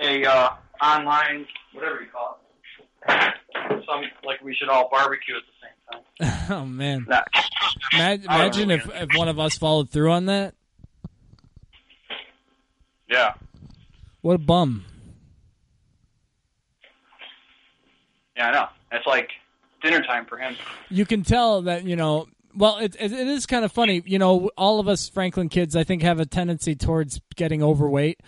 [0.00, 0.50] a uh,
[0.82, 2.38] online whatever you call
[3.08, 3.34] it.
[3.86, 6.46] Some like we should all barbecue at the same time.
[6.50, 7.22] oh man, Nah.
[7.92, 10.54] Ma- imagine if if one of us followed through on that.
[13.08, 13.34] Yeah.
[14.22, 14.84] What a bum.
[18.36, 18.66] Yeah, I know.
[18.92, 19.30] It's like
[19.82, 20.56] dinner time for him.
[20.90, 24.02] you can tell that you know well it, it, is kind of funny.
[24.04, 28.20] You know all of us franklin kids i think have a tendency towards getting overweight.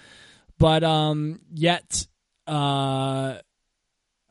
[0.59, 2.07] But um yet
[2.47, 3.39] uh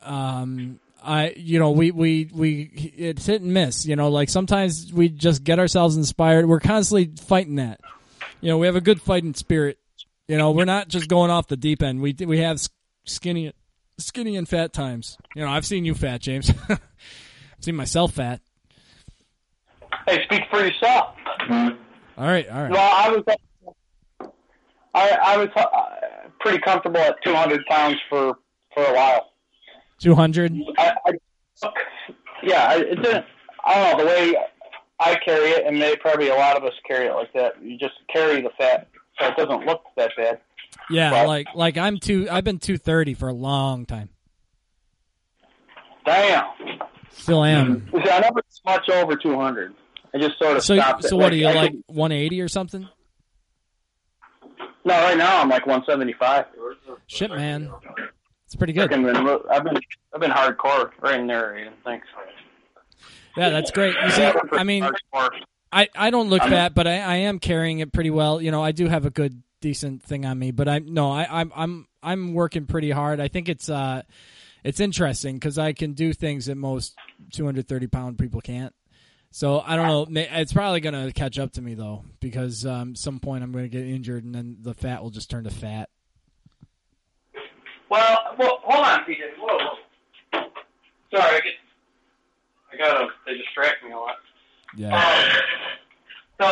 [0.02, 2.62] um i you know we we we
[2.96, 6.46] it's hit and miss you know like sometimes we just get ourselves inspired.
[6.46, 7.80] We're constantly fighting that.
[8.40, 9.78] You know we have a good fighting spirit.
[10.28, 12.00] You know we're not just going off the deep end.
[12.00, 12.60] We we have
[13.04, 13.52] skinny
[13.98, 16.78] skinny and fat times you know i've seen you fat james i've
[17.60, 18.40] seen myself fat
[20.06, 21.14] Hey, speak for yourself.
[21.50, 23.24] all right all right Well, I was,
[24.94, 28.38] I I was uh, pretty comfortable at 200 pounds for
[28.74, 29.32] for a while.
[30.00, 31.12] 200 I, I
[32.42, 33.24] yeah, I- it didn't.
[33.64, 34.36] I don't know the way
[35.00, 37.62] I carry it, and maybe probably a lot of us carry it like that.
[37.62, 38.88] You just carry the fat,
[39.20, 40.40] so it doesn't look that bad.
[40.90, 44.08] Yeah But- like like i'm two i've been 230 for a long time
[46.06, 46.46] Damn,
[47.10, 49.74] still am See, I never much over 200.
[50.14, 51.04] I just sort of So stopped.
[51.04, 51.22] so it.
[51.22, 52.88] what are you I like 180 or something?
[54.86, 56.46] no, right now I'm like 175.
[57.08, 57.70] Shit, man,
[58.46, 58.90] it's pretty good.
[58.90, 59.16] I've been,
[59.50, 59.78] I've been,
[60.14, 61.58] I've been hardcore right in there.
[61.58, 61.74] Ian.
[61.84, 62.06] Thanks.
[63.36, 63.94] Yeah, that's great.
[64.02, 64.88] You see, I mean,
[65.70, 68.40] I, I don't look fat, but I, I am carrying it pretty well.
[68.40, 71.26] You know, I do have a good decent thing on me, but I no, I
[71.40, 73.20] I'm I'm I'm working pretty hard.
[73.20, 74.02] I think it's uh
[74.64, 76.96] it's interesting because I can do things that most
[77.32, 78.74] 230 pound people can't.
[79.30, 80.20] So I don't know.
[80.20, 83.84] It's probably gonna catch up to me though, because um, some point I'm gonna get
[83.84, 85.90] injured, and then the fat will just turn to fat.
[87.90, 89.18] Well, well, hold on, PJ.
[89.38, 89.58] Whoa,
[90.32, 90.40] whoa.
[91.14, 91.54] Sorry, I get,
[92.72, 93.08] I gotta.
[93.26, 94.16] They distract me a lot.
[94.76, 95.40] Yeah.
[96.40, 96.46] So,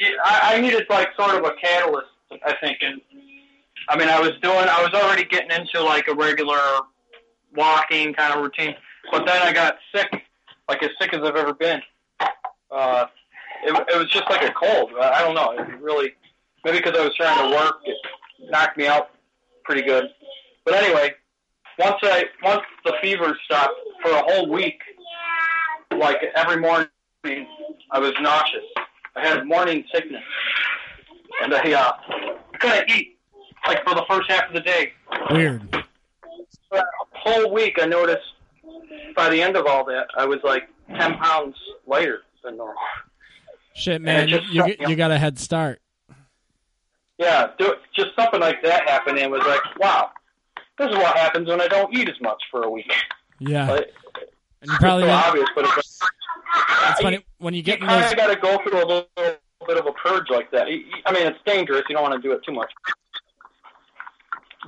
[0.00, 2.08] yeah, I, I needed like sort of a catalyst,
[2.44, 3.00] I think, and
[3.88, 6.58] I mean, I was doing, I was already getting into like a regular
[7.54, 8.74] walking kind of routine,
[9.12, 10.10] but then I got sick,
[10.68, 11.80] like as sick as I've ever been.
[12.70, 13.06] Uh,
[13.64, 14.92] it, it was just like a cold.
[15.00, 15.52] I don't know.
[15.52, 16.14] It really,
[16.64, 17.96] maybe because I was trying to work, it
[18.50, 19.10] knocked me out
[19.64, 20.04] pretty good.
[20.64, 21.14] But anyway,
[21.78, 24.80] once I once the fever stopped for a whole week,
[25.96, 26.88] like every morning
[27.90, 28.64] I was nauseous.
[29.16, 30.22] I had morning sickness,
[31.42, 31.92] and I uh,
[32.58, 33.18] couldn't eat
[33.66, 34.92] like for the first half of the day.
[35.30, 35.62] Weird.
[36.68, 38.22] For that whole week, I noticed
[39.16, 42.76] by the end of all that, I was like ten pounds lighter than normal.
[43.74, 45.80] Shit, man, you you, shut get- me you got a head start.
[47.18, 50.10] Yeah, do, just something like that happened, and it was like, wow,
[50.78, 52.90] this is what happens when I don't eat as much for a week.
[53.38, 53.92] Yeah, Like,
[54.62, 56.00] and you probably it's so obvious, but it's
[56.90, 59.08] it's funny when you you get in kind of got to go through a little
[59.16, 60.68] bit of a purge like that.
[60.68, 61.82] You- you- I mean, it's dangerous.
[61.88, 62.70] You don't want to do it too much.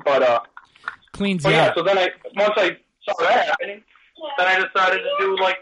[0.05, 0.41] But uh,
[1.13, 1.67] Cleans but yeah.
[1.67, 1.75] out.
[1.77, 2.77] So then I once I
[3.07, 3.83] saw that happening,
[4.39, 5.59] then I decided to do like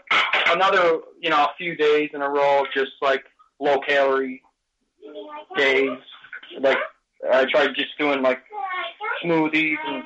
[0.47, 3.23] another, you know, a few days in a row, just like
[3.59, 4.41] low calorie
[5.57, 5.97] days.
[6.59, 6.77] Like
[7.31, 8.39] I tried just doing like
[9.23, 10.03] smoothies and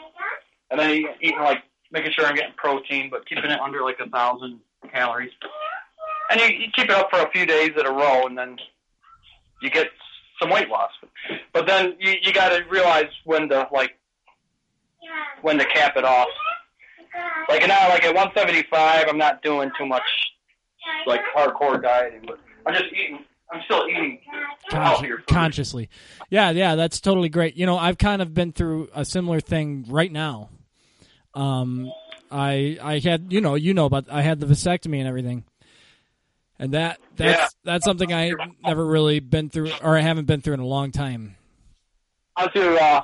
[0.72, 1.64] and then eating like
[1.96, 4.60] making sure I'm getting protein, but keeping it under like a thousand
[4.92, 5.32] calories.
[6.30, 8.58] And you, you keep it up for a few days in a row, and then
[9.62, 9.88] you get
[10.40, 10.92] some weight loss.
[11.54, 13.98] But then you you got to realize when to like
[15.42, 16.28] when to cap it off.
[17.48, 20.04] Like now, like at 175, I'm not doing too much
[21.08, 23.20] like hardcore dieting, but I'm just eating.
[23.54, 24.20] I'm still eating
[24.72, 25.90] Consci- consciously.
[26.32, 27.56] Yeah, yeah, that's totally great.
[27.56, 30.50] You know, I've kind of been through a similar thing right now.
[31.36, 31.92] Um,
[32.32, 35.44] I I had you know you know about I had the vasectomy and everything,
[36.58, 37.48] and that that's Yeah.
[37.64, 38.32] that's something I
[38.64, 41.36] never really been through or I haven't been through in a long time.
[42.36, 43.02] How's your uh,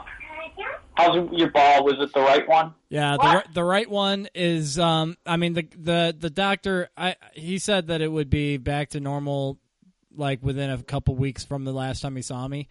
[0.96, 1.84] how's your ball?
[1.86, 2.74] Was it the right one?
[2.89, 7.58] Yeah, the the right one is um I mean the the the doctor I he
[7.60, 9.58] said that it would be back to normal
[10.15, 12.67] like within a couple weeks from the last time he saw me.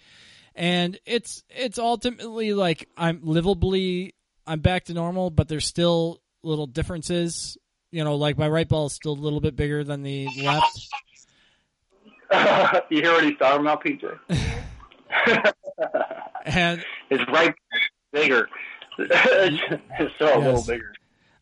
[0.54, 4.12] And it's it's ultimately like I'm livably
[4.50, 7.56] I'm back to normal, but there's still little differences.
[7.92, 10.88] You know, like my right ball is still a little bit bigger than the left.
[12.90, 14.18] you hear what he's talking about, PJ?
[16.46, 17.54] And His right
[18.12, 18.48] bigger.
[18.98, 20.92] it's still a little bigger.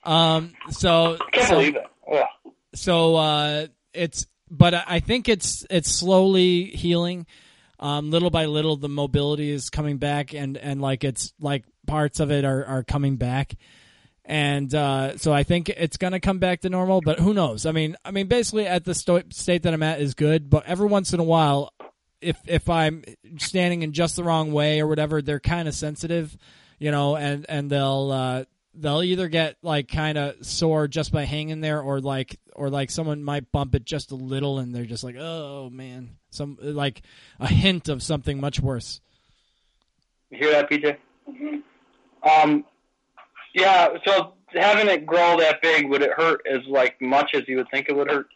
[0.05, 1.87] um so Can't so- believe it.
[2.13, 2.53] Ugh.
[2.75, 7.27] so uh, it's but I I think it's it's slowly healing.
[7.81, 12.21] Um, little by little, the mobility is coming back, and and like it's like parts
[12.21, 13.55] of it are are coming back,
[14.25, 17.01] and uh, so I think it's gonna come back to normal.
[17.01, 17.67] But who knows?
[17.67, 20.67] I mean, I mean, basically at the sto- state that I'm at is good, but
[20.67, 21.73] every once in a while,
[22.21, 23.03] if if I'm
[23.39, 26.37] standing in just the wrong way or whatever, they're kind of sensitive,
[26.79, 31.25] you know, and and they'll uh, they'll either get like kind of sore just by
[31.25, 34.85] hanging there, or like or like someone might bump it just a little, and they're
[34.85, 37.03] just like, oh man, some like
[37.41, 39.01] a hint of something much worse.
[40.31, 40.97] You hear that, PJ?
[42.23, 42.65] Um,
[43.55, 43.89] yeah.
[44.05, 47.71] So having it grow that big, would it hurt as like much as you would
[47.71, 48.29] think it would hurt?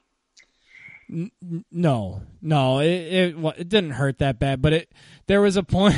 [1.71, 4.93] No, no, it it wa- it didn't hurt that bad, but it
[5.27, 5.97] there was a point.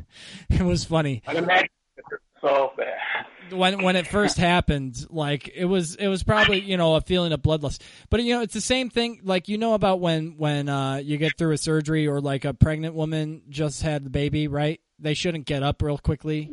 [0.50, 1.22] it was funny.
[1.26, 3.56] I imagine it hurt so bad.
[3.58, 7.32] when when it first happened, like it was it was probably you know a feeling
[7.32, 7.80] of bloodlust.
[8.08, 9.20] But you know it's the same thing.
[9.24, 12.54] Like you know about when when uh, you get through a surgery or like a
[12.54, 14.80] pregnant woman just had the baby, right?
[15.00, 16.52] They shouldn't get up real quickly.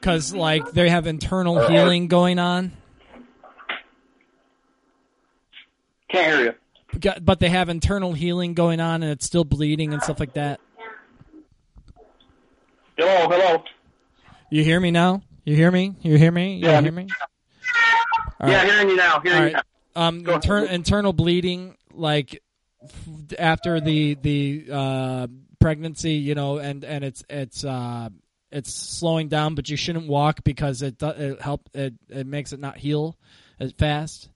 [0.00, 2.72] Because like they have internal healing going on,
[6.08, 6.54] Can't hear
[7.02, 7.12] you.
[7.20, 10.58] But they have internal healing going on, and it's still bleeding and stuff like that.
[12.96, 13.62] Hello, hello.
[14.50, 15.22] You hear me now?
[15.44, 15.94] You hear me?
[16.02, 16.56] You hear me?
[16.56, 16.80] You Yeah.
[16.80, 17.06] hear me?
[18.40, 18.66] All yeah, right.
[18.70, 19.20] hearing you now.
[19.20, 19.64] Hearing All you right.
[19.96, 22.42] um, inter- internal bleeding, like
[22.82, 25.26] f- after the the uh,
[25.60, 28.08] pregnancy, you know, and and it's it's uh,
[28.52, 32.60] it's slowing down, but you shouldn't walk because it it help it it makes it
[32.60, 33.16] not heal
[33.58, 34.28] as fast.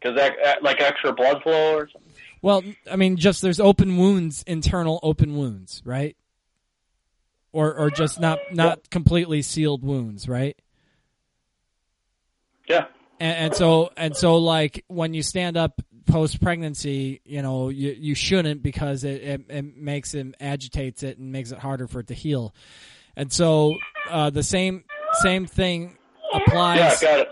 [0.00, 2.12] Because that uh, like extra blood flow or something.
[2.42, 6.16] Well, I mean, just there's open wounds, internal open wounds, right?
[7.52, 10.56] Or or just not not completely sealed wounds, right?
[12.68, 12.86] Yeah.
[13.18, 17.94] And, and so and so like when you stand up post pregnancy, you know you
[17.98, 22.00] you shouldn't because it, it it makes it agitates it and makes it harder for
[22.00, 22.54] it to heal.
[23.16, 23.76] And so
[24.08, 24.84] uh, the same
[25.22, 25.96] same thing
[26.32, 27.02] applies.
[27.02, 27.28] Yeah, got it.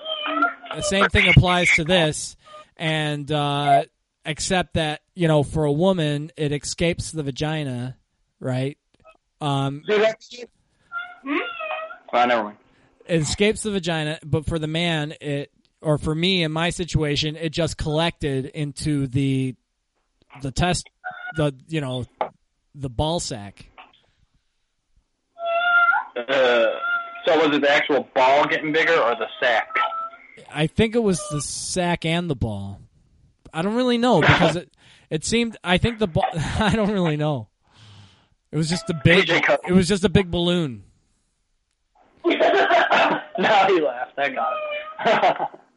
[0.76, 2.36] The same thing applies to this,
[2.76, 3.84] and uh,
[4.24, 7.96] except that you know for a woman it escapes the vagina,
[8.40, 8.76] right?
[9.40, 9.82] Um,
[12.10, 12.56] Oh, never mind.
[13.06, 15.50] it escapes the vagina, but for the man, it
[15.80, 19.54] or for me in my situation, it just collected into the
[20.42, 20.88] the test,
[21.36, 22.04] the you know,
[22.74, 23.66] the ball sack.
[26.16, 26.66] Uh,
[27.24, 29.68] so was it the actual ball getting bigger or the sack?
[30.52, 32.80] I think it was the sack and the ball.
[33.52, 34.70] I don't really know because it
[35.10, 35.56] it seemed.
[35.62, 36.26] I think the ball.
[36.34, 37.48] I don't really know.
[38.50, 39.28] It was just a big.
[39.30, 40.84] It was just a big balloon.
[42.24, 44.18] now he laughed.
[44.18, 45.48] I got it.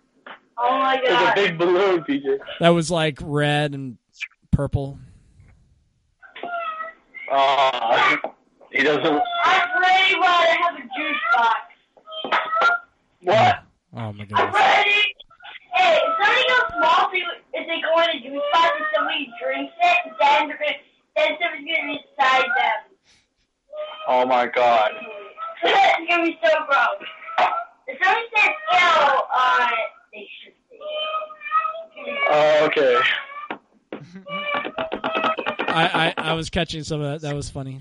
[0.58, 1.36] Oh my It's a god.
[1.36, 2.38] big balloon, PJ.
[2.60, 3.98] That was like red and
[4.52, 5.00] purple.
[7.32, 8.18] Uh,
[8.72, 9.06] he doesn't.
[9.46, 11.60] I'd really rather have a juice box.
[13.24, 13.64] What?
[13.94, 14.40] Oh my god!
[14.40, 15.02] I'm ready.
[15.74, 18.86] Hey, if somebody goes small, if they, if they go in a juice box and
[18.96, 20.78] somebody drinks it, then they're gonna,
[21.16, 22.80] then somebody's gonna be beside them.
[24.08, 24.92] Oh my God.
[25.64, 27.08] it's gonna be so gross.
[27.88, 30.78] If somebody says ew on it, they should say.
[32.32, 33.00] Oh, okay.
[35.68, 37.28] I, I I was catching some of that.
[37.28, 37.80] That was funny.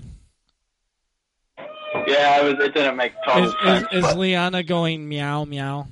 [2.07, 2.65] Yeah, it was.
[2.65, 3.87] It didn't make total Is is, sense.
[3.91, 5.87] is but- Liana going meow meow?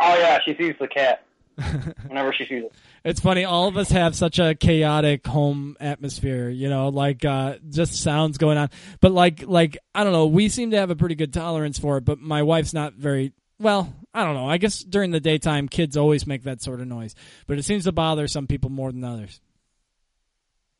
[0.00, 1.24] oh yeah, she sees the cat
[2.08, 2.72] whenever she sees it.
[3.04, 3.44] It's funny.
[3.44, 8.38] All of us have such a chaotic home atmosphere, you know, like uh, just sounds
[8.38, 8.70] going on.
[9.00, 10.26] But like, like I don't know.
[10.26, 12.04] We seem to have a pretty good tolerance for it.
[12.04, 13.92] But my wife's not very well.
[14.14, 14.48] I don't know.
[14.48, 17.16] I guess during the daytime, kids always make that sort of noise.
[17.48, 19.40] But it seems to bother some people more than others.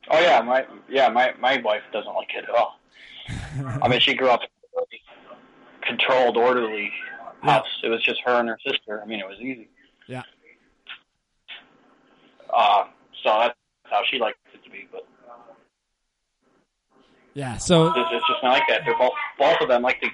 [0.08, 2.78] Oh yeah, my yeah my my wife doesn't like it at all.
[3.82, 5.02] I mean, she grew up in a really
[5.82, 6.92] controlled, orderly
[7.42, 7.66] house.
[7.82, 9.00] It was just her and her sister.
[9.02, 9.68] I mean, it was easy.
[10.06, 10.22] Yeah.
[12.52, 12.84] Uh,
[13.22, 13.54] so that's
[13.84, 14.86] how she likes it to be.
[14.92, 15.06] But
[17.32, 17.56] Yeah.
[17.56, 18.82] So it's, it's just not like that.
[18.84, 20.08] They're both both of them like to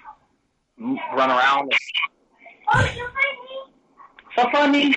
[0.79, 1.73] run around.
[1.73, 2.20] Find
[4.37, 4.95] So funny.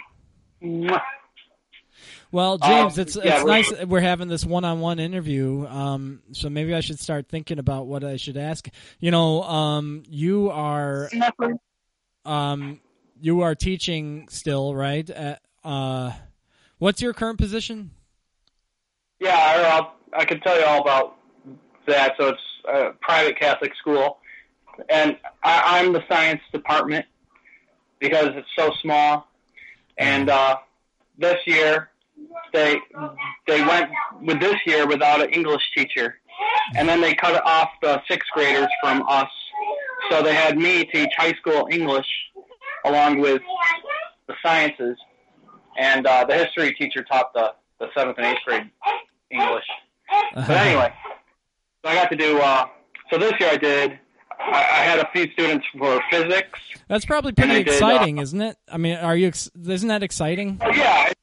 [2.31, 5.67] Well, James, Um, it's yeah, it's we're- nice that we're having this one-on-one interview.
[5.67, 8.67] Um, so maybe I should start thinking about what I should ask.
[8.99, 11.09] You know, um, you are
[12.25, 12.79] um,
[13.21, 15.07] you are teaching still, right?
[15.09, 16.11] At, uh,
[16.79, 17.91] what's your current position?
[19.19, 19.35] Yeah,
[20.13, 21.17] I, I can tell you all about
[21.87, 22.13] that.
[22.17, 24.17] So it's a private Catholic school,
[24.89, 27.05] and I, I'm the science department
[28.03, 29.27] because it's so small.
[29.97, 30.57] And uh,
[31.17, 31.89] this year,
[32.51, 32.79] they
[33.47, 33.89] they went
[34.21, 36.19] with this year without an English teacher,
[36.75, 39.29] and then they cut off the sixth graders from us.
[40.11, 42.07] So they had me teach high school English
[42.85, 43.41] along with
[44.27, 44.97] the sciences,
[45.77, 48.69] and uh, the history teacher taught the the seventh and eighth grade
[49.31, 49.65] English.
[50.35, 50.93] But anyway,
[51.83, 52.39] so I got to do.
[52.39, 52.65] Uh,
[53.09, 53.99] so this year I did.
[54.39, 56.59] I, had a few students for physics.
[56.87, 58.57] That's probably pretty I did, uh, exciting, isn't it?
[58.71, 59.27] I mean, are you?
[59.27, 60.59] ex- Isn't that exciting?
[60.61, 61.17] Yeah, it,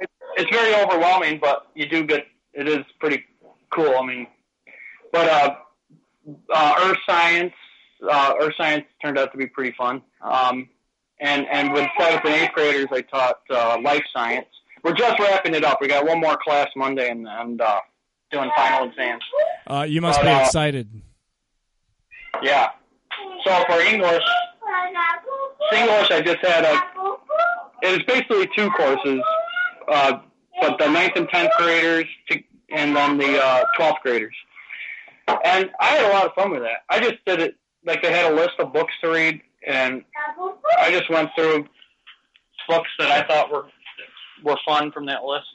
[0.00, 2.26] it, it's very overwhelming, but you do get.
[2.52, 3.24] It is pretty
[3.70, 3.94] cool.
[3.96, 4.26] I mean,
[5.12, 5.54] but uh,
[6.54, 7.52] uh, earth science,
[8.08, 10.02] uh, earth science turned out to be pretty fun.
[10.20, 10.68] Um,
[11.20, 14.46] and and with seventh and eighth graders, I taught uh, life science.
[14.82, 15.78] We're just wrapping it up.
[15.80, 17.80] We got one more class Monday, and and uh,
[18.30, 19.22] doing final exams.
[19.66, 20.90] Uh, you must be Uh, excited.
[22.42, 22.70] Yeah.
[23.44, 24.22] So for English,
[25.72, 26.80] English, I just had a.
[27.82, 29.20] It was basically two courses,
[29.88, 30.18] uh,
[30.60, 34.34] but the ninth and tenth graders, to, and then the uh, twelfth graders.
[35.28, 36.84] And I had a lot of fun with that.
[36.88, 40.04] I just did it like they had a list of books to read, and
[40.78, 41.66] I just went through
[42.68, 43.66] books that I thought were
[44.42, 45.46] were fun from that list.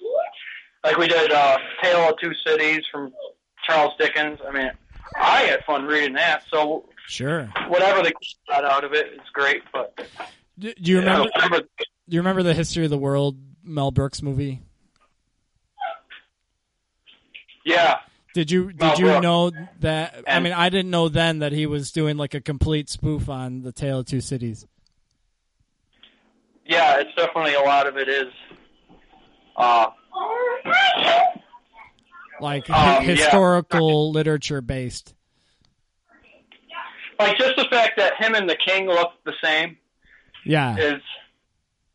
[0.83, 3.13] Like we did uh, Tale of Two Cities from
[3.67, 4.39] Charles Dickens.
[4.47, 4.71] I mean,
[5.15, 6.43] I had fun reading that.
[6.51, 7.45] So Sure.
[7.67, 8.11] whatever they
[8.47, 9.61] got out of it is great.
[9.73, 9.97] But
[10.57, 11.29] Do, do you remember?
[11.57, 14.61] Do you remember the History of the World Mel Brooks movie?
[17.65, 17.97] Yeah,
[18.33, 19.23] Did you did Mel you Brooks.
[19.23, 19.51] know
[19.81, 20.23] that?
[20.27, 23.61] I mean, I didn't know then that he was doing like a complete spoof on
[23.61, 24.65] the Tale of Two Cities.
[26.65, 28.27] yeah, it's definitely a lot of it is.
[29.55, 29.87] Uh,
[32.41, 33.01] Like Um, yeah.
[33.01, 35.13] historical literature based.
[37.19, 39.77] like just the fact that him and the king look the same
[40.45, 41.01] Yeah, is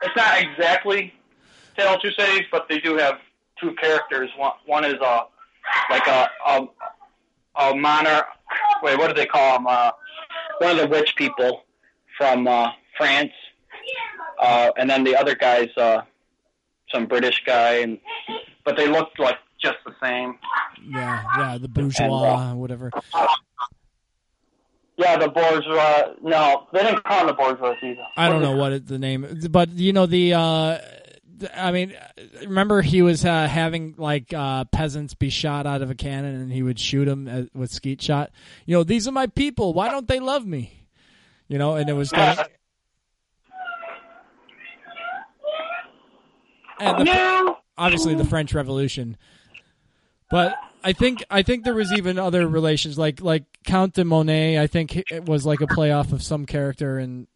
[0.02, 1.14] it's not exactly
[1.76, 3.18] Tale of Two Cities, but they do have
[3.58, 4.30] two characters.
[4.36, 5.26] One one is a
[5.90, 6.66] like a a,
[7.56, 8.26] a monarch.
[8.82, 9.66] Wait, what do they call him?
[9.66, 9.90] Uh,
[10.58, 11.64] one of the rich people
[12.18, 13.32] from uh, France,
[14.40, 16.02] uh, and then the other guy's uh,
[16.92, 17.98] some British guy, and
[18.64, 20.38] but they look like just the same.
[20.86, 21.58] yeah, yeah.
[21.58, 22.90] The bourgeois, whatever.
[24.96, 26.14] Yeah, the bourgeois.
[26.22, 28.04] No, they didn't call him the bourgeois either.
[28.16, 30.34] I don't know what it, the name, is, but you know the.
[30.34, 30.78] uh
[31.52, 31.94] I mean,
[32.40, 36.52] remember he was uh, having like uh, peasants be shot out of a cannon, and
[36.52, 38.30] he would shoot them uh, with skeet shot.
[38.66, 39.74] You know, these are my people.
[39.74, 40.86] Why don't they love me?
[41.48, 42.10] You know, and it was.
[42.10, 42.38] Going,
[46.80, 49.16] and the, obviously the French Revolution.
[50.34, 54.58] But I think I think there was even other relations like like Count de Monet.
[54.58, 57.28] I think it was like a playoff of some character and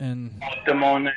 [0.00, 1.12] and The Monet.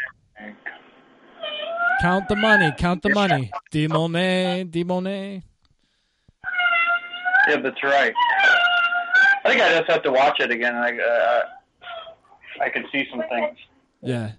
[1.99, 3.49] count the money, count the money.
[3.71, 5.41] De Monet, de Monet.
[7.47, 8.13] Yeah, that's right.
[9.43, 10.75] I think I just have to watch it again.
[10.75, 11.41] I uh,
[12.61, 13.57] I can see some things.
[14.03, 14.33] Yeah.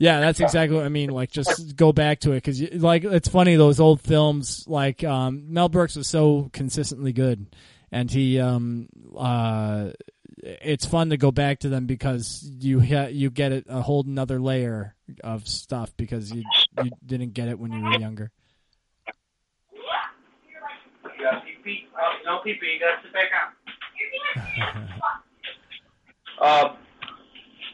[0.00, 1.10] Yeah, that's exactly what I mean.
[1.10, 4.64] Like, just go back to it because, like, it's funny those old films.
[4.66, 7.54] Like, um, Mel Brooks was so consistently good,
[7.92, 9.90] and he, um, uh,
[10.42, 14.40] it's fun to go back to them because you ha- you get a whole another
[14.40, 16.44] layer of stuff because you
[16.82, 18.32] you didn't get it when you were younger.
[22.24, 22.72] No pee pee.
[22.72, 24.88] You gotta sit back on.
[26.40, 26.74] Uh,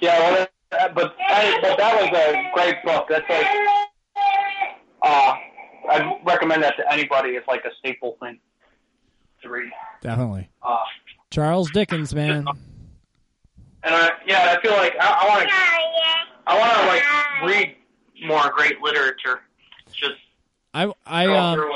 [0.01, 3.07] yeah, well, that- but I, but that was a great book.
[3.09, 3.47] That's like,
[5.03, 5.35] uh,
[5.91, 7.31] I recommend that to anybody.
[7.31, 8.39] It's like a staple thing
[9.43, 9.71] to read.
[10.03, 10.79] Definitely, Uh,
[11.31, 12.47] Charles Dickens, man.
[13.83, 15.55] and I, yeah, I feel like I, want to,
[16.47, 16.87] I want to
[17.49, 17.77] like read
[18.27, 19.41] more great literature.
[19.93, 20.14] Just
[20.75, 21.71] I I um and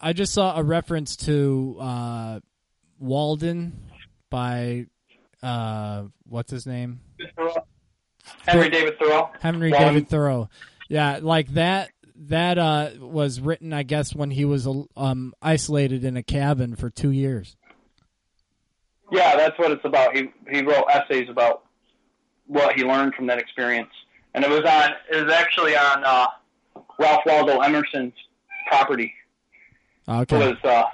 [0.00, 2.40] I just saw a reference to uh,
[2.98, 3.72] Walden
[4.30, 4.86] by
[5.42, 7.00] uh, what's his name?
[8.48, 9.30] Henry David Thoreau.
[9.40, 9.88] Henry Walden.
[9.94, 10.48] David Thoreau.
[10.88, 11.90] Yeah, like that.
[12.22, 16.90] That uh, was written, I guess, when he was um, isolated in a cabin for
[16.90, 17.56] two years.
[19.12, 20.16] Yeah, that's what it's about.
[20.16, 21.62] He he wrote essays about
[22.46, 23.90] what he learned from that experience,
[24.34, 24.90] and it was on.
[25.10, 26.26] It was actually on uh,
[26.98, 28.14] Ralph Waldo Emerson's
[28.66, 29.14] property.
[30.08, 30.48] It Okay.
[30.48, 30.84] was uh,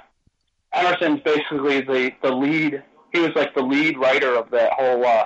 [0.73, 2.83] Emerson's basically the the lead.
[3.13, 5.03] He was like the lead writer of that whole.
[5.05, 5.25] Uh,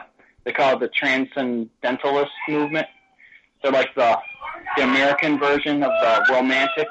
[0.50, 2.88] they call it the transcendentalist movement.
[3.62, 4.18] They're like the
[4.78, 6.90] the American version of the Romantics.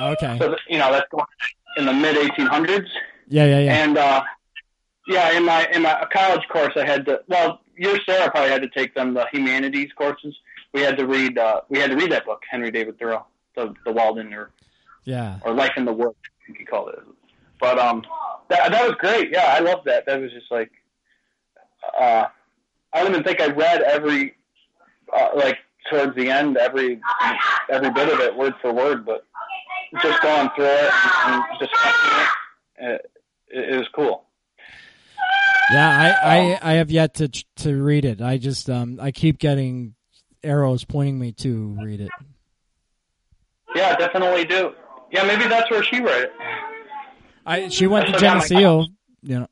[0.00, 0.36] Okay.
[0.40, 1.24] So you know that's going
[1.76, 2.88] in the mid 1800s.
[3.28, 3.84] Yeah, yeah, yeah.
[3.84, 4.22] And uh,
[5.06, 7.22] yeah, in my in my college course, I had to.
[7.28, 10.34] Well, your Sarah probably had to take them the humanities courses.
[10.72, 11.38] We had to read.
[11.38, 13.24] Uh, we had to read that book, Henry David Thoreau,
[13.54, 14.50] the the Walden or
[15.04, 15.38] Yeah.
[15.44, 16.98] or Life in the Woods, I think he called it.
[17.60, 18.02] But um,
[18.48, 19.30] that that was great.
[19.30, 20.06] Yeah, I loved that.
[20.06, 20.72] That was just like,
[21.98, 22.26] uh,
[22.92, 24.34] I don't even think I read every,
[25.14, 25.58] uh, like
[25.90, 27.00] towards the end, every
[27.70, 29.04] every bit of it, word for word.
[29.04, 29.24] But
[30.00, 30.90] just going through it
[31.26, 32.30] and discussing it,
[32.78, 33.10] it,
[33.72, 34.24] it was cool.
[35.70, 35.88] Yeah,
[36.22, 38.20] I, I, I have yet to to read it.
[38.20, 39.94] I just um I keep getting
[40.42, 42.10] arrows pointing me to read it.
[43.74, 44.72] Yeah, definitely do.
[45.10, 46.32] Yeah, maybe that's where she read it.
[47.46, 48.86] I she went to That's what got Geneseo,
[49.22, 49.48] you know.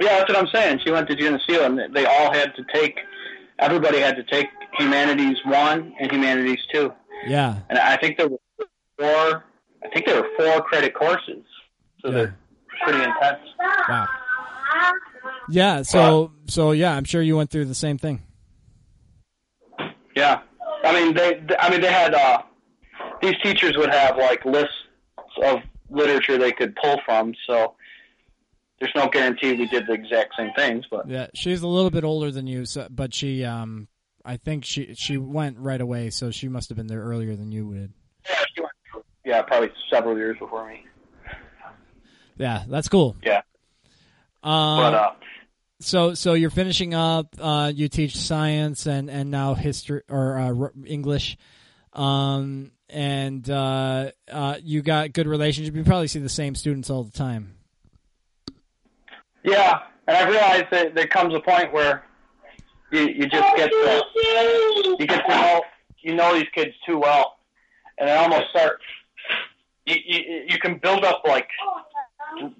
[0.00, 0.80] Yeah, that's what I'm saying.
[0.84, 2.98] She went to Geneseo, and they all had to take.
[3.58, 4.46] Everybody had to take
[4.78, 6.92] humanities one and humanities two,
[7.26, 7.56] Yeah.
[7.68, 8.38] and I think there were
[8.98, 9.44] four.
[9.84, 11.44] I think there were four credit courses,
[12.00, 12.10] so Yeah.
[12.12, 12.36] they're
[12.84, 13.40] pretty intense.
[13.88, 14.06] Wow.
[15.50, 18.22] Yeah, so so yeah, I'm sure you went through the same thing.
[20.14, 20.40] Yeah,
[20.84, 21.40] I mean they.
[21.58, 22.14] I mean they had.
[22.14, 22.42] Uh,
[23.22, 24.74] these teachers would have like lists
[25.44, 25.58] of
[25.90, 27.34] literature they could pull from.
[27.48, 27.74] So
[28.80, 32.04] there's no guarantee we did the exact same things, but Yeah, she's a little bit
[32.04, 33.88] older than you, so, but she um
[34.24, 37.50] I think she she went right away, so she must have been there earlier than
[37.52, 37.92] you would.
[38.28, 38.72] yeah, she went
[39.24, 40.84] yeah, probably several years before me.
[42.38, 43.16] Yeah, that's cool.
[43.22, 43.42] Yeah.
[44.42, 45.10] Um, But uh,
[45.80, 47.34] so so you're finishing up.
[47.38, 51.36] Uh, you teach science and and now history or uh, English.
[51.92, 55.74] Um, and uh, uh, you got good relationship.
[55.74, 57.54] You probably see the same students all the time.
[59.50, 62.04] Yeah, and I realized that there comes a point where
[62.92, 64.02] you you just get to
[64.98, 65.62] you get to know
[66.00, 67.38] you know these kids too well,
[67.98, 68.80] and they almost start
[69.86, 71.48] you you, you can build up like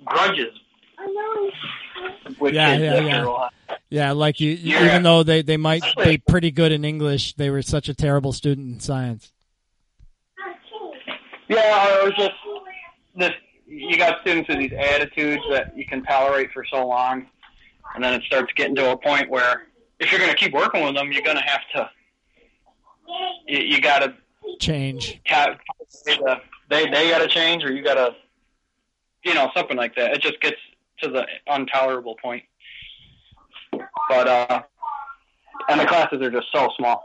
[0.06, 0.52] grudges
[2.40, 3.26] with Yeah, kids yeah, yeah.
[3.26, 3.48] a.
[3.90, 4.86] Yeah, like you, you- Yeah.
[4.86, 8.32] even though they, they might be pretty good in English, they were such a terrible
[8.32, 9.32] student in science.
[11.48, 12.34] Yeah, or it was just
[13.16, 13.30] this.
[13.68, 17.26] You got students with these attitudes that you can tolerate for so long,
[17.94, 19.66] and then it starts getting to a point where
[20.00, 21.90] if you're going to keep working with them, you're going to have to.
[23.46, 24.14] You, you got to
[24.58, 25.20] Change.
[26.70, 28.14] they they got to change, or you got to,
[29.24, 30.12] you know, something like that.
[30.12, 30.56] It just gets
[31.02, 32.42] to the intolerable point.
[34.08, 34.62] But uh,
[35.68, 37.02] and the classes are just so small.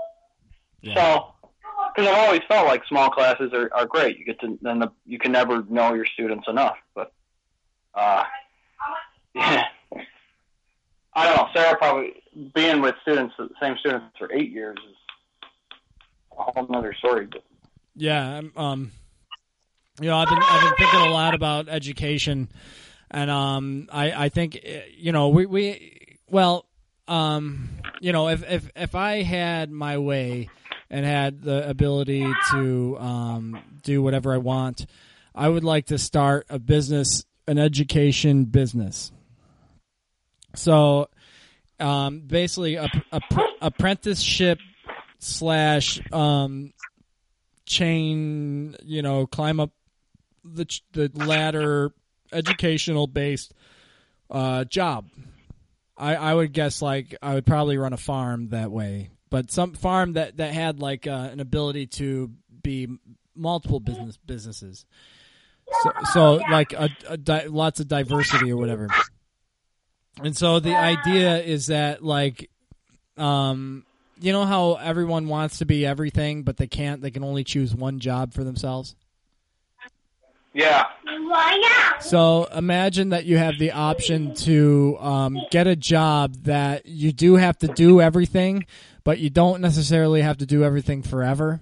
[0.96, 1.33] So,
[1.94, 4.18] because I've always felt like small classes are, are great.
[4.18, 6.78] You get to then the, you can never know your students enough.
[6.96, 7.14] But
[7.94, 8.24] uh,
[9.36, 9.64] yeah,
[11.14, 11.48] I don't know.
[11.54, 12.14] Sarah probably
[12.54, 14.96] being with students, the same students for eight years is
[16.38, 17.28] a whole other story.
[17.28, 17.44] But
[17.96, 18.92] Yeah, um,
[20.02, 22.50] you know, I've been I've been thinking a lot about education,
[23.12, 24.60] and um, I I think
[24.98, 26.66] you know we we well,
[27.08, 27.70] um,
[28.02, 30.50] you know, if if if I had my way
[30.90, 34.86] and had the ability to um do whatever I want,
[35.36, 39.12] I would like to start a business, an education business.
[40.56, 41.10] So,
[41.80, 43.22] um, basically, a, a
[43.62, 44.60] apprenticeship
[45.20, 46.74] slash um
[47.66, 49.72] chain, you know, climb up
[50.44, 51.94] the the ladder,
[52.32, 53.54] educational based
[54.30, 55.10] uh, job.
[55.98, 59.74] I I would guess like I would probably run a farm that way, but some
[59.74, 62.30] farm that that had like uh, an ability to
[62.62, 62.88] be
[63.36, 64.86] multiple business businesses.
[65.82, 68.90] So, so like a, a di- lots of diversity or whatever.
[70.22, 72.52] And so the idea is that like
[73.18, 73.88] um
[74.22, 77.74] you know how everyone wants to be everything but they can't they can only choose
[77.74, 78.96] one job for themselves
[80.56, 80.86] yeah,
[82.00, 87.36] so imagine that you have the option to um, get a job that you do
[87.36, 88.68] have to do everything
[89.04, 91.62] but you don't necessarily have to do everything forever.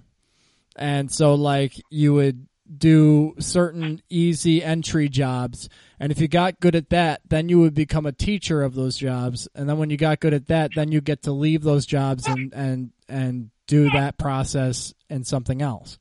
[0.76, 5.68] And so like you would do certain easy entry jobs
[6.00, 8.96] and if you got good at that then you would become a teacher of those
[8.96, 11.86] jobs and then when you got good at that then you get to leave those
[11.86, 15.98] jobs and and and do that process in something else.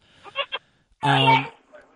[1.03, 1.47] Um,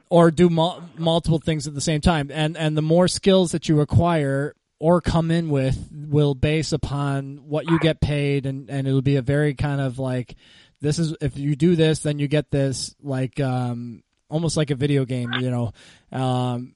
[0.09, 3.69] or do mul- multiple things at the same time and and the more skills that
[3.69, 4.55] you acquire
[4.85, 9.17] or come in with will base upon what you get paid and and it'll be
[9.17, 10.35] a very kind of like
[10.83, 14.75] this is if you do this then you get this like um almost like a
[14.75, 15.73] video game you know.
[16.13, 16.75] Um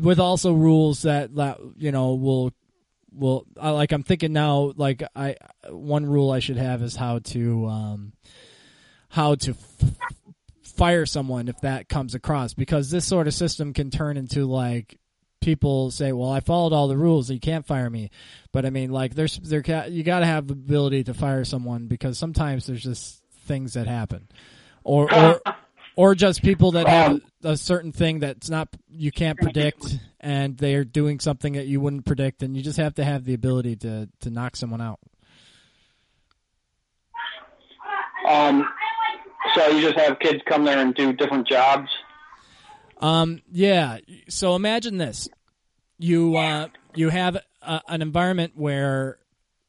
[0.00, 2.52] with also rules that that you know will
[3.12, 5.36] will I like I'm thinking now like I
[5.70, 8.12] one rule I should have is how to um
[9.10, 9.94] how to f-
[10.64, 14.98] fire someone if that comes across because this sort of system can turn into like
[15.40, 18.10] people say well I followed all the rules you can't fire me.
[18.52, 21.86] But I mean like there's there you got to have the ability to fire someone
[21.86, 24.28] because sometimes there's just things that happen.
[24.84, 25.40] Or or
[25.96, 30.84] or just people that have a certain thing that's not you can't predict and they're
[30.84, 34.08] doing something that you wouldn't predict and you just have to have the ability to
[34.20, 35.00] to knock someone out.
[38.28, 38.68] Um,
[39.54, 41.88] so you just have kids come there and do different jobs.
[43.00, 43.98] Um, yeah.
[44.28, 45.28] So imagine this:
[45.98, 49.18] you uh, you have a, an environment where,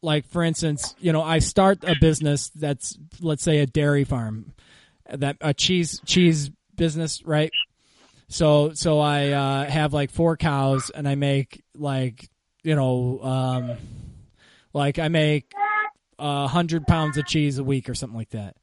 [0.01, 4.53] like, for instance, you know, I start a business that's, let's say, a dairy farm,
[5.09, 7.51] that a cheese cheese business, right?
[8.27, 12.29] So so I uh, have like four cows, and I make like
[12.63, 13.77] you know, um,
[14.73, 15.51] like I make
[16.17, 18.55] a hundred pounds of cheese a week or something like that.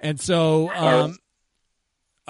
[0.00, 1.18] And so, um,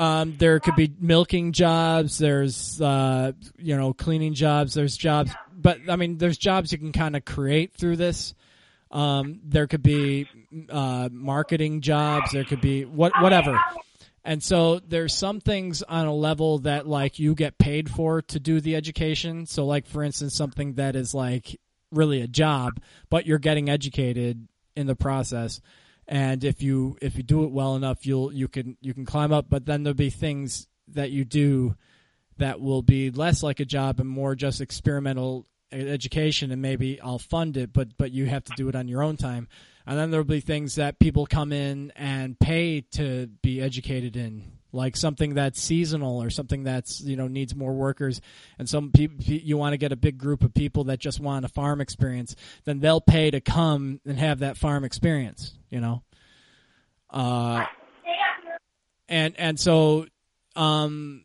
[0.01, 2.17] um, there could be milking jobs.
[2.17, 4.73] There's, uh, you know, cleaning jobs.
[4.73, 8.33] There's jobs, but I mean, there's jobs you can kind of create through this.
[8.91, 10.27] Um, there could be
[10.71, 12.33] uh, marketing jobs.
[12.33, 13.61] There could be what, whatever.
[14.25, 18.41] And so there's some things on a level that like you get paid for to
[18.41, 19.45] do the education.
[19.45, 21.61] So like for instance, something that is like
[21.93, 22.81] really a job,
[23.11, 25.61] but you're getting educated in the process
[26.11, 29.33] and if you if you do it well enough you'll you can you can climb
[29.33, 31.75] up but then there'll be things that you do
[32.37, 37.19] that will be less like a job and more just experimental education and maybe I'll
[37.19, 39.49] fund it, but but you have to do it on your own time.
[39.87, 44.59] And then there'll be things that people come in and pay to be educated in,
[44.73, 48.21] like something that's seasonal or something that's you know needs more workers.
[48.59, 51.45] And some people you want to get a big group of people that just want
[51.45, 55.55] a farm experience, then they'll pay to come and have that farm experience.
[55.71, 56.03] You know.
[57.09, 57.65] Uh,
[59.11, 60.07] and and so
[60.57, 61.25] um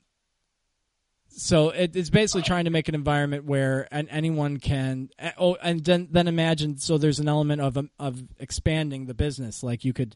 [1.30, 5.86] so it, it's basically trying to make an environment where an, anyone can oh and
[5.86, 9.94] then then imagine so there's an element of um, of expanding the business like you
[9.94, 10.16] could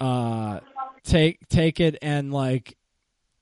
[0.00, 0.58] uh
[1.02, 2.76] take take it and like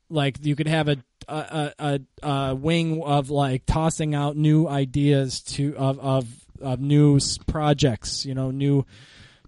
[0.09, 0.97] like you could have a
[1.29, 6.29] a, a, a wing of like tossing out new ideas to of of
[6.61, 8.87] of new projects you know new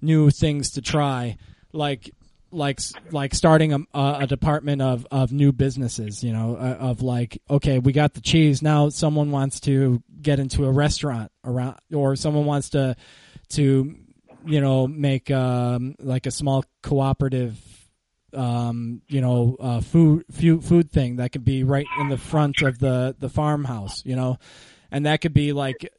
[0.00, 1.36] new things to try.
[1.72, 2.10] Like
[2.50, 2.80] like
[3.10, 7.78] like starting a, a department of, of new businesses you know uh, of like okay
[7.78, 8.62] we got the cheese.
[8.62, 12.96] Now someone wants to get into a restaurant around or someone wants to
[13.50, 13.94] to
[14.46, 17.58] you know make um, like a small cooperative
[18.34, 22.62] um, you know uh, food food food thing that could be right in the front
[22.62, 24.38] of the the farmhouse you know?
[24.90, 25.92] And that could be like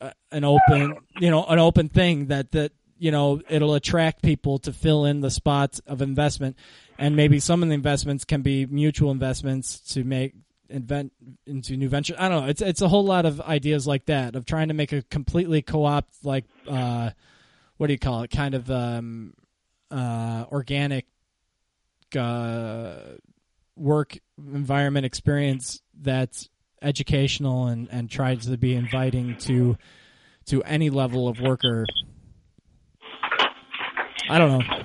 [0.00, 4.58] uh, an open you know an open thing that that you know it'll attract people
[4.60, 6.56] to fill in the spots of investment.
[6.98, 10.34] And maybe some of the investments can be mutual investments to make
[10.70, 11.12] invent
[11.46, 12.48] into new venture i don't know.
[12.48, 15.62] It's it's a whole lot of ideas like that of trying to make a completely
[15.62, 17.10] co-op like uh
[17.78, 18.30] what do you call it?
[18.30, 19.32] Kind of um
[19.90, 21.06] uh organic
[22.16, 22.96] uh
[23.76, 26.48] work environment experience that's
[26.82, 29.76] educational and and tries to be inviting to
[30.46, 31.84] to any level of worker
[34.30, 34.82] I don't know.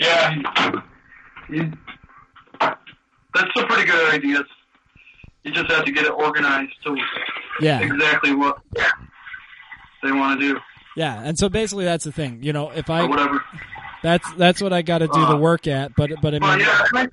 [0.00, 0.34] Yeah.
[1.48, 1.72] You,
[2.60, 4.42] that's some pretty good ideas.
[5.44, 6.96] You just have to get it organized to
[7.60, 7.80] Yeah.
[7.80, 8.58] exactly what
[10.02, 10.60] they want to do
[10.96, 12.42] Yeah, and so basically that's the thing.
[12.42, 13.42] You know, if I or whatever.
[14.02, 16.84] That's that's what I got to do the work at, but but I mean yeah,
[16.94, 17.12] I think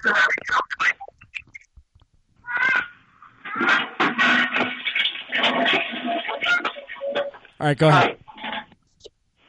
[7.59, 8.17] All right, go ahead.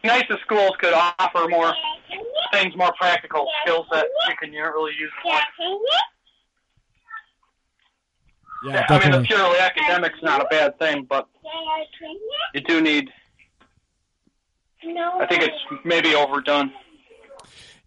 [0.04, 1.74] nice if schools could offer more
[2.52, 5.10] things, more practical skills that you can really use.
[8.64, 11.28] Yeah, I mean, the purely academic's not a bad thing, but
[12.54, 13.10] you do need.
[14.86, 16.72] I think it's maybe overdone.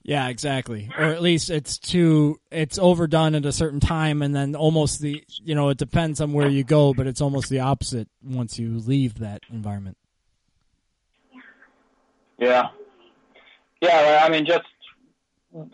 [0.07, 0.89] Yeah, exactly.
[0.97, 5.21] Or at least it's too it's overdone at a certain time and then almost the
[5.43, 8.79] you know, it depends on where you go, but it's almost the opposite once you
[8.79, 9.97] leave that environment.
[12.39, 12.69] Yeah.
[13.81, 14.63] Yeah, I mean, just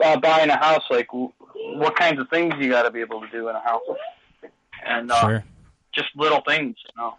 [0.04, 1.32] uh, buying a house, like, w-
[1.76, 3.82] what kinds of things you got to be able to do in a house?
[4.86, 5.44] And uh, Sure.
[5.94, 7.16] just little things, you know.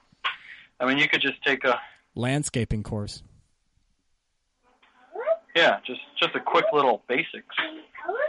[0.80, 1.80] I mean, you could just take a,
[2.16, 3.22] Landscaping course.
[5.55, 7.55] Yeah, just just a quick little basics.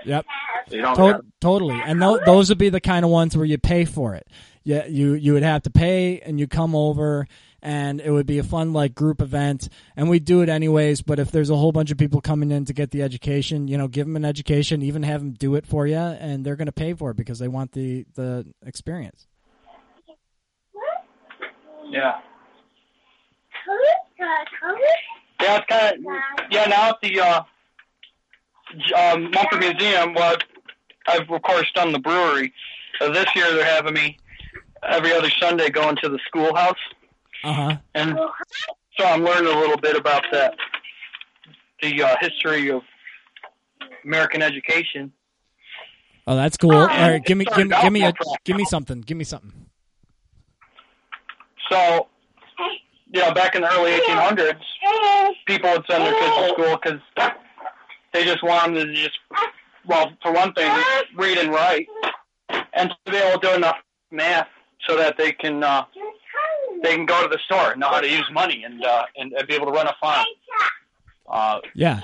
[0.06, 0.26] Yep.
[0.70, 1.80] You To- totally.
[1.84, 4.28] And tho- those would be the kind of ones where you pay for it.
[4.64, 7.28] Yeah, you you would have to pay and you come over
[7.62, 11.20] and it would be a fun like group event and we do it anyways, but
[11.20, 13.88] if there's a whole bunch of people coming in to get the education, you know,
[13.88, 16.72] give them an education, even have them do it for you and they're going to
[16.72, 19.28] pay for it because they want the the experience.
[21.90, 22.20] Yeah.
[24.22, 24.76] Uh,
[25.46, 26.66] Yeah, it's kind of yeah.
[26.66, 27.42] Now at the uh,
[28.88, 30.36] J- um, Mumford Museum, well,
[31.08, 32.52] I've of course done the brewery.
[33.00, 34.18] Uh, this year they're having me
[34.84, 36.74] every other Sunday going to the schoolhouse,
[37.44, 37.78] Uh-huh.
[37.94, 38.18] and
[38.98, 40.56] so I'm learning a little bit about that,
[41.82, 42.82] the uh, history of
[44.04, 45.12] American education.
[46.28, 46.74] Oh, that's cool.
[46.74, 48.14] All right, give me give, me- give me a
[48.46, 49.02] give me something.
[49.02, 49.54] Give me something.
[51.72, 52.08] So,
[53.16, 54.60] you know, back in the early 1800s,
[55.48, 57.00] people would send their kids to school because
[58.14, 59.18] they just wanted them to just,
[59.86, 60.70] well, for one thing,
[61.16, 61.88] read and write,
[62.74, 63.78] and to be able to do enough
[64.12, 64.50] math
[64.86, 65.86] so that they can uh,
[66.84, 69.32] they can go to the store and know how to use money and uh, and,
[69.32, 70.26] and be able to run a farm.
[71.28, 72.02] Uh, Yeah.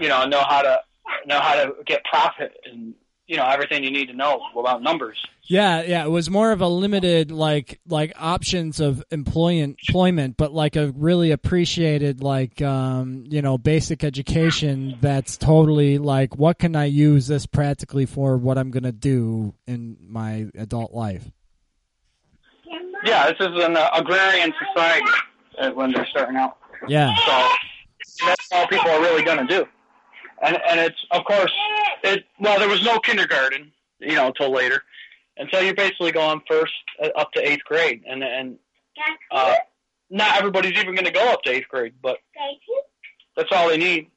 [0.00, 0.80] you know, know how to
[1.26, 2.94] know how to get profit and
[3.28, 5.18] you know everything you need to know about numbers.
[5.44, 10.52] Yeah, yeah, it was more of a limited like like options of employment employment, but
[10.52, 16.74] like a really appreciated like um, you know, basic education that's totally like what can
[16.74, 21.30] I use this practically for what I'm going to do in my adult life.
[23.04, 25.10] Yeah, this is an uh, agrarian society
[25.58, 26.58] uh, when they're starting out.
[26.88, 27.14] Yeah.
[27.14, 29.66] So that's all people are really going to do.
[30.42, 31.52] And and it's of course
[32.04, 34.82] it well there was no kindergarten, you know, until later.
[35.36, 36.72] And so you're basically going first
[37.02, 38.58] uh, up to 8th grade and and
[39.30, 39.54] Uh,
[40.10, 42.18] not everybody's even going to go up to eighth grade, but
[43.36, 44.08] that's all they need.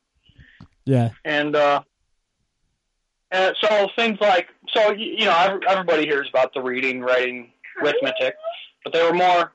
[0.86, 1.12] Yeah.
[1.26, 1.82] And uh,
[3.32, 7.52] and so things like so you know ev- everybody hears about the reading, writing,
[7.82, 8.36] arithmetic,
[8.84, 9.54] but they were more.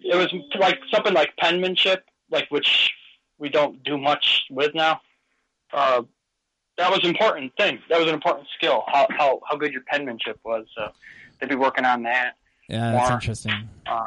[0.00, 2.92] It was like something like penmanship, like which
[3.38, 5.00] we don't do much with now.
[5.72, 6.02] Uh,
[6.76, 7.80] that was an important thing.
[7.88, 8.84] That was an important skill.
[8.86, 10.66] How how how good your penmanship was.
[10.76, 10.90] So
[11.40, 12.36] they'd be working on that.
[12.68, 13.68] Yeah, that's interesting.
[13.86, 14.04] Uh,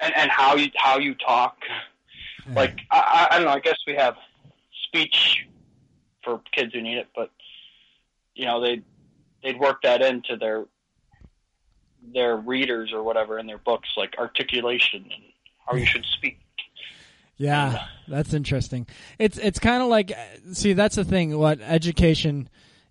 [0.00, 1.56] and and how you how you talk.
[2.54, 3.52] Like I, I- I don't know.
[3.52, 4.16] I guess we have
[4.84, 5.46] speech
[6.24, 7.30] for kids who need it, but
[8.34, 8.82] you know they
[9.42, 10.64] they'd work that into their
[12.14, 15.22] their readers or whatever in their books, like articulation and
[15.66, 16.38] how you should speak.
[17.38, 18.86] Yeah, that's interesting.
[19.18, 20.12] It's it's kind of like
[20.52, 22.48] see that's the thing what education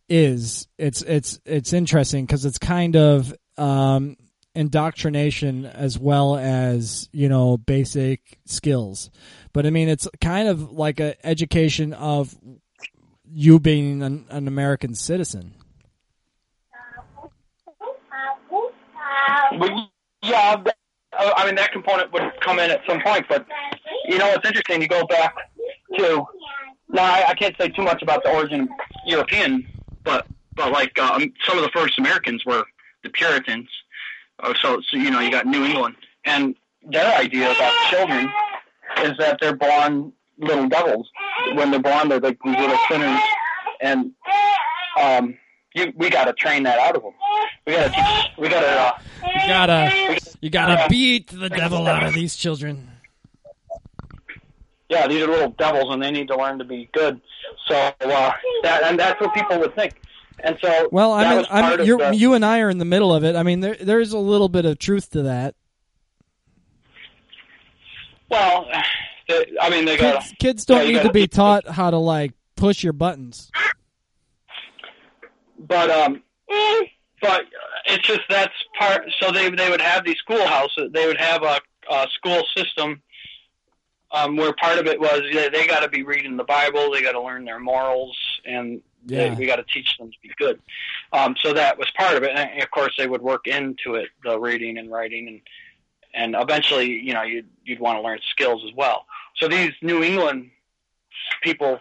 [0.08, 0.68] is.
[0.78, 4.16] It's it's it's interesting because it's kind of um,
[4.56, 9.10] indoctrination as well as you know basic skills.
[9.52, 12.34] But I mean, it's kind of like a education of
[13.30, 15.56] you being an, an American citizen.
[19.60, 19.72] But
[20.24, 20.87] yeah, that- uh,
[21.18, 23.26] I mean that component would come in at some point.
[23.28, 23.46] But
[24.08, 24.82] you know, it's interesting.
[24.82, 25.36] You go back
[25.98, 26.26] to
[26.90, 27.04] now.
[27.04, 28.70] I, I can't say too much about the origin of
[29.06, 29.68] European,
[30.04, 32.64] but but like um, some of the first Americans were
[33.04, 33.70] the Puritans.
[34.40, 35.96] Uh, so so you know, you got New England,
[36.26, 38.32] and their idea about children
[39.04, 41.10] is that they're born little devils.
[41.54, 43.22] When they're born, they're like these little sinners,
[43.82, 44.12] and
[45.02, 45.38] um,
[45.78, 47.14] you, we got to train that out of them.
[47.66, 48.38] We got to teach.
[48.38, 48.68] We got to.
[48.68, 48.92] Uh,
[49.24, 52.90] You gotta you gotta beat the devil out of these children.
[54.90, 57.20] yeah, these are little devils, and they need to learn to be good.
[57.68, 58.32] So uh,
[58.64, 59.94] that and that's what people would think.
[60.40, 63.14] And so Well, I mean, I mean, the- you and I are in the middle
[63.14, 63.36] of it.
[63.36, 65.56] I mean, there there's a little bit of truth to that.
[68.30, 68.68] well,
[69.62, 71.98] I mean, they got Kids, kids don't yeah, need to gotta- be taught how to
[71.98, 73.52] like push your buttons.
[75.58, 76.24] But um,
[77.22, 77.46] but
[77.86, 79.06] it's just that's part.
[79.20, 80.92] So they they would have these schoolhouses.
[80.92, 83.02] They would have a, a school system.
[84.10, 87.02] Um, where part of it was they, they got to be reading the Bible, they
[87.02, 90.62] got to learn their morals, and they, we got to teach them to be good.
[91.12, 94.08] Um, so that was part of it, and of course they would work into it
[94.24, 95.42] the reading and writing, and
[96.14, 99.06] and eventually, you know, you'd you'd want to learn skills as well.
[99.36, 100.52] So these New England
[101.42, 101.80] people,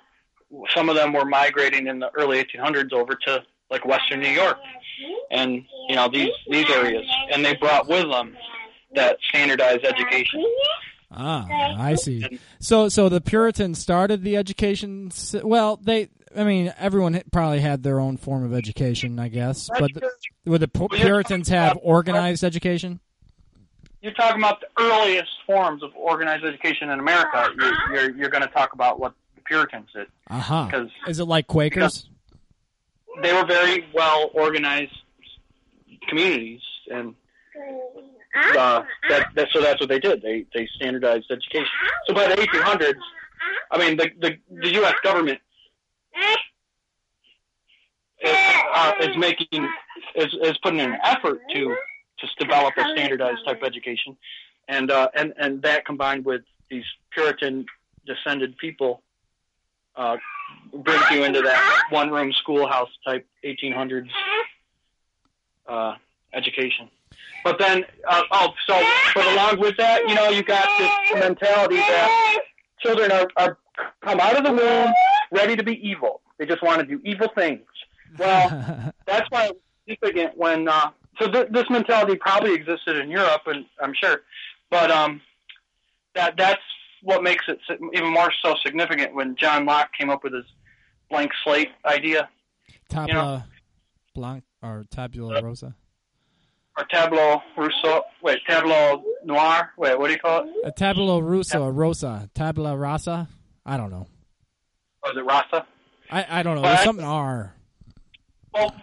[0.74, 4.58] some of them were migrating in the early 1800s over to like Western New York,
[5.30, 8.36] and you know these these areas, and they brought with them
[8.94, 10.44] that standardized education.
[11.10, 11.46] Ah,
[11.78, 12.40] I see.
[12.58, 15.10] So, so the Puritans started the education.
[15.42, 19.70] Well, they, I mean, everyone probably had their own form of education, I guess.
[19.78, 20.10] But the,
[20.46, 23.00] would the Puritans have organized education?
[24.02, 27.48] You're talking about the earliest forms of organized education in America.
[27.58, 30.66] You're you're, you're going to talk about what the Puritans did Uh huh.
[30.66, 32.08] because Is it like Quakers?
[33.22, 34.92] They were very well organized
[36.08, 36.60] communities,
[36.90, 37.14] and
[38.56, 40.22] uh, that, that so that's what they did.
[40.22, 41.70] They they standardized education.
[42.06, 42.94] So by the 1800s,
[43.70, 44.94] I mean the the, the U.S.
[45.02, 45.40] government
[48.22, 48.36] is,
[48.74, 49.68] uh, is making
[50.14, 51.76] is is putting an effort to
[52.18, 54.16] to develop a standardized type of education,
[54.68, 57.66] and uh, and and that combined with these Puritan
[58.06, 59.02] descended people
[59.96, 60.16] uh,
[60.72, 64.08] brings you into that one room schoolhouse type 1800s
[65.68, 65.94] uh,
[66.34, 66.90] education.
[67.44, 68.82] But then, uh, oh, so
[69.14, 72.40] but along with that, you know, you got this mentality that
[72.80, 73.58] children are, are
[74.02, 74.92] come out of the womb
[75.30, 76.20] ready to be evil.
[76.38, 77.66] They just want to do evil things.
[78.18, 78.48] Well,
[79.06, 80.90] that's why it's significant when uh,
[81.20, 84.22] so th- this mentality probably existed in Europe, and I'm sure,
[84.70, 85.20] but um,
[86.14, 86.60] that that's
[87.02, 87.58] what makes it
[87.92, 90.44] even more so significant when John Locke came up with his
[91.10, 92.28] blank slate idea
[92.90, 93.44] Tabla
[94.14, 95.74] blanc or tabula rosa?
[96.78, 98.02] or tableau Rousseau.
[98.22, 99.72] Wait, tableau noir.
[99.78, 100.50] Wait, what do you call it?
[100.64, 103.28] A tabula rosa, or rosa, tabula rasa.
[103.64, 104.06] I don't know.
[105.02, 105.66] Or is it Rasa?
[106.10, 106.62] I, I don't know.
[106.62, 107.54] There's something R.
[108.54, 108.74] Well,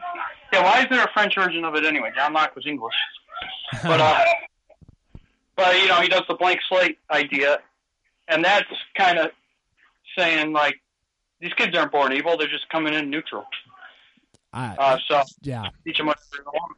[0.51, 0.63] yeah.
[0.63, 2.11] Why is there a French version of it anyway?
[2.15, 2.95] John Locke was English,
[3.83, 4.23] but uh,
[5.55, 7.59] but you know he does the blank slate idea,
[8.27, 8.67] and that's
[8.97, 9.31] kind of
[10.17, 10.75] saying like
[11.39, 13.45] these kids aren't born evil; they're just coming in neutral.
[14.53, 16.77] I, Uh, so yeah, teach them what they want.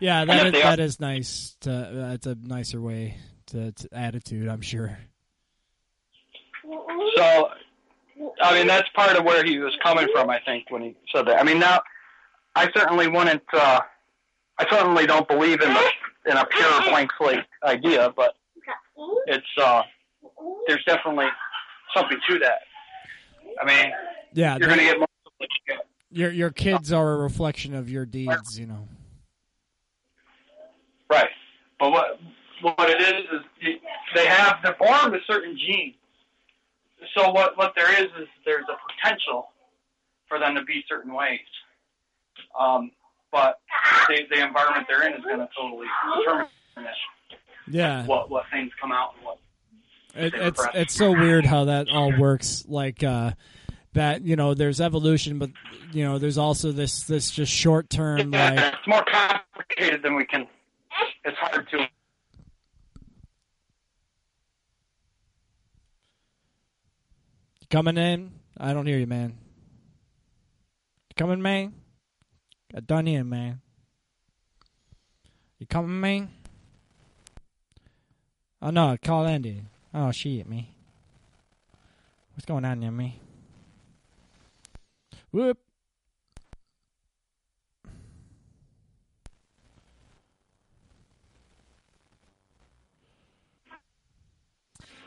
[0.00, 0.20] yeah.
[0.20, 1.56] And That if is, they are- that is nice.
[1.62, 3.16] To that's a nicer way
[3.46, 4.48] to, to attitude.
[4.48, 4.98] I'm sure.
[7.16, 7.48] So,
[8.40, 11.26] I mean, that's part of where he was coming from, I think, when he said
[11.26, 11.40] that.
[11.40, 11.80] I mean, now,
[12.54, 13.80] I certainly wouldn't, uh,
[14.58, 15.90] I certainly don't believe in the
[16.30, 18.34] in a pure blank slate idea, but
[19.26, 19.82] it's uh,
[20.66, 21.26] there's definitely
[21.94, 22.60] something to that.
[23.60, 23.92] I mean,
[24.32, 25.08] Yeah, you're going to get what
[25.40, 25.86] you get.
[26.10, 28.58] your your kids are a reflection of your deeds.
[28.58, 28.88] You know.
[31.10, 31.28] Right.
[31.78, 32.20] But what
[32.62, 33.24] what it is
[33.62, 33.74] is
[34.14, 35.96] they have they're born with certain genes.
[37.16, 39.48] So what what there is is there's a potential
[40.28, 41.40] for them to be certain ways.
[42.58, 42.92] Um,
[43.30, 43.58] but
[44.08, 45.86] the the environment they're in is going to totally
[46.18, 46.86] determine this,
[47.68, 48.06] Yeah.
[48.06, 49.38] what what things come out and what.
[50.14, 52.64] It, it's it's so weird how that all works.
[52.68, 53.32] Like uh,
[53.94, 55.50] that, you know, there's evolution, but
[55.92, 60.24] you know, there's also this this just short term like it's more complicated than we
[60.24, 60.46] can.
[61.24, 61.88] It's hard to.
[67.72, 68.32] coming in.
[68.58, 69.38] I don't hear you, man.
[71.16, 71.72] Coming, man.
[72.74, 73.62] I done here, man.
[75.58, 76.30] You coming, man?
[78.60, 79.62] Oh no, call Andy.
[79.94, 80.74] Oh shit, me.
[82.34, 83.20] What's going on me?
[85.32, 85.58] Whoop.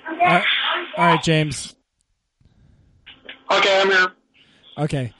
[0.08, 0.46] All right,
[0.98, 1.76] all right, James.
[3.52, 4.12] Okay, I'm here.
[4.78, 5.14] Okay.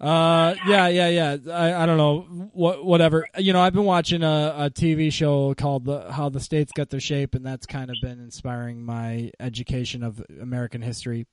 [0.00, 1.36] Uh, yeah, yeah, yeah.
[1.52, 2.20] I, I don't know
[2.52, 3.26] what, whatever.
[3.36, 6.90] You know, I've been watching a, a TV show called the How the States Got
[6.90, 11.26] Their Shape, and that's kind of been inspiring my education of American history.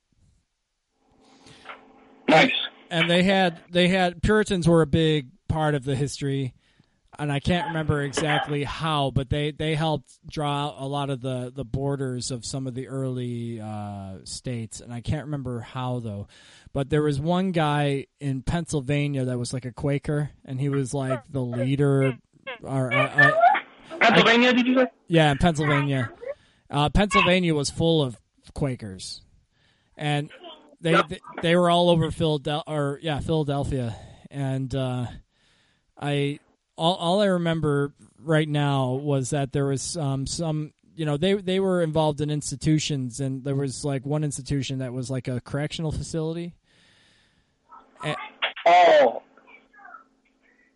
[2.28, 2.52] Nice.
[2.90, 6.54] And they had they had Puritans were a big part of the history,
[7.18, 11.20] and I can't remember exactly how, but they they helped draw out a lot of
[11.20, 16.00] the the borders of some of the early uh, states, and I can't remember how
[16.00, 16.28] though.
[16.72, 20.92] But there was one guy in Pennsylvania that was like a Quaker, and he was
[20.92, 22.18] like the leader.
[22.62, 23.32] Or, uh, uh,
[23.98, 24.86] Pennsylvania, did you say?
[25.08, 26.12] yeah, in Pennsylvania.
[26.70, 28.20] Uh, Pennsylvania was full of
[28.54, 29.22] Quakers,
[29.96, 30.30] and
[30.80, 32.64] they they, they were all over Philadelphia.
[32.66, 33.96] Or yeah, Philadelphia,
[34.30, 35.06] and uh,
[35.98, 36.40] I
[36.76, 40.72] all all I remember right now was that there was um, some.
[40.94, 44.94] You know, they they were involved in institutions, and there was like one institution that
[44.94, 46.54] was like a correctional facility.
[48.02, 48.16] A-
[48.68, 49.22] Oh,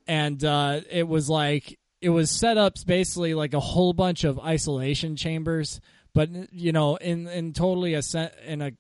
[0.06, 4.38] and uh, it was like it was set up basically like a whole bunch of
[4.38, 5.80] isolation chambers,
[6.14, 8.02] but you know, in in totally a
[8.46, 8.72] in a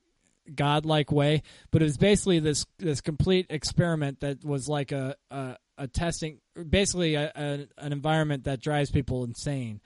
[0.54, 1.42] godlike way.
[1.70, 6.38] But it was basically this this complete experiment that was like a a, a testing,
[6.68, 9.80] basically a, a, an environment that drives people insane.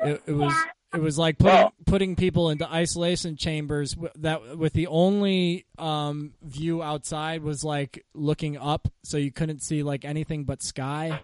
[0.00, 0.54] It, it was
[0.94, 6.82] it was like putting putting people into isolation chambers that with the only um, view
[6.82, 11.20] outside was like looking up, so you couldn't see like anything but sky,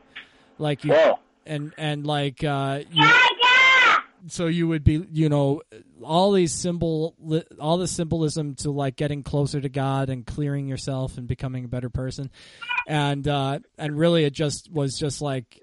[0.59, 1.15] like you
[1.47, 3.09] and and like uh, you.
[4.29, 5.63] So you would be, you know,
[6.03, 7.15] all these symbol,
[7.61, 11.69] all the symbolism to like getting closer to God and clearing yourself and becoming a
[11.69, 12.31] better person,
[12.87, 15.61] and uh, and really it just was just like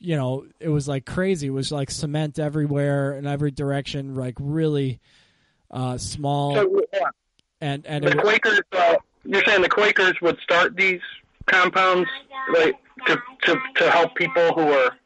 [0.00, 1.48] you know, it was like crazy.
[1.48, 4.98] It was like cement everywhere in every direction, like really
[5.70, 6.54] uh, small.
[6.54, 7.00] So, yeah.
[7.60, 11.02] and and the Quakers, uh, you're saying the Quakers would start these
[11.46, 12.08] compounds
[12.54, 12.76] like
[13.06, 14.96] to to, to help people who are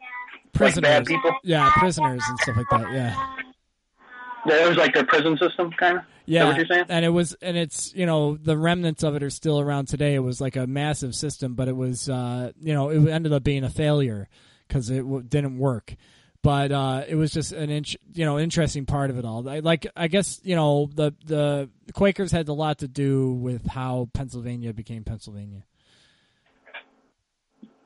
[0.54, 1.32] prisoners, bad people?
[1.42, 2.92] yeah, prisoners and stuff like that.
[2.92, 6.04] Yeah, it was like their prison system kind of.
[6.26, 6.44] yeah.
[6.44, 6.84] what you're saying?
[6.88, 10.14] And it was, and it's you know the remnants of it are still around today.
[10.14, 13.42] It was like a massive system, but it was uh, you know it ended up
[13.42, 14.28] being a failure
[14.68, 15.94] because it w- didn't work.
[16.42, 19.48] But uh, it was just an int- you know interesting part of it all.
[19.48, 23.66] I, like I guess you know the the Quakers had a lot to do with
[23.66, 25.64] how Pennsylvania became Pennsylvania.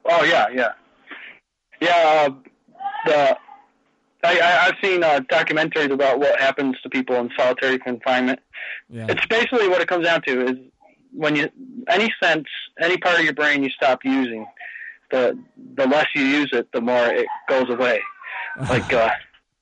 [0.04, 0.72] Oh yeah, yeah,
[1.80, 2.26] yeah.
[2.28, 2.30] Uh,
[3.06, 3.36] the
[4.24, 8.40] I, I I've seen uh, documentaries about what happens to people in solitary confinement.
[8.88, 10.56] Yeah, It's basically what it comes down to is
[11.12, 11.48] when you
[11.88, 12.46] any sense,
[12.80, 14.46] any part of your brain you stop using,
[15.10, 15.38] the
[15.76, 18.00] the less you use it, the more it goes away.
[18.68, 19.10] Like uh,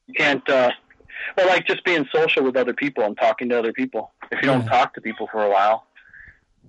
[0.07, 0.49] you can't.
[0.49, 0.70] Uh,
[1.37, 4.12] well, like just being social with other people and talking to other people.
[4.30, 4.70] If you don't Yeah.
[4.70, 5.87] talk to people for a while,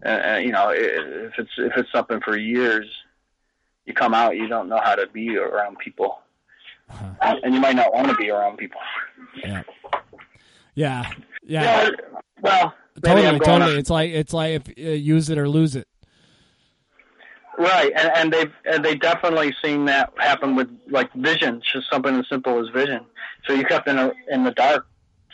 [0.05, 2.85] uh, uh, you know, if it's if it's something for years,
[3.85, 6.19] you come out, you don't know how to be around people,
[7.21, 8.79] and, and you might not want to be around people.
[9.43, 9.63] yeah,
[10.75, 11.11] yeah,
[11.43, 11.63] yeah.
[11.63, 11.89] Yeah,
[12.41, 12.73] well,
[13.03, 13.77] Totally, totally.
[13.77, 15.87] It's like it's like if uh, use it or lose it.
[17.59, 22.15] Right, and, and they've and they definitely seen that happen with like vision, just something
[22.15, 23.01] as simple as vision.
[23.45, 24.87] So you kept in a, in the dark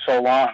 [0.06, 0.52] so long,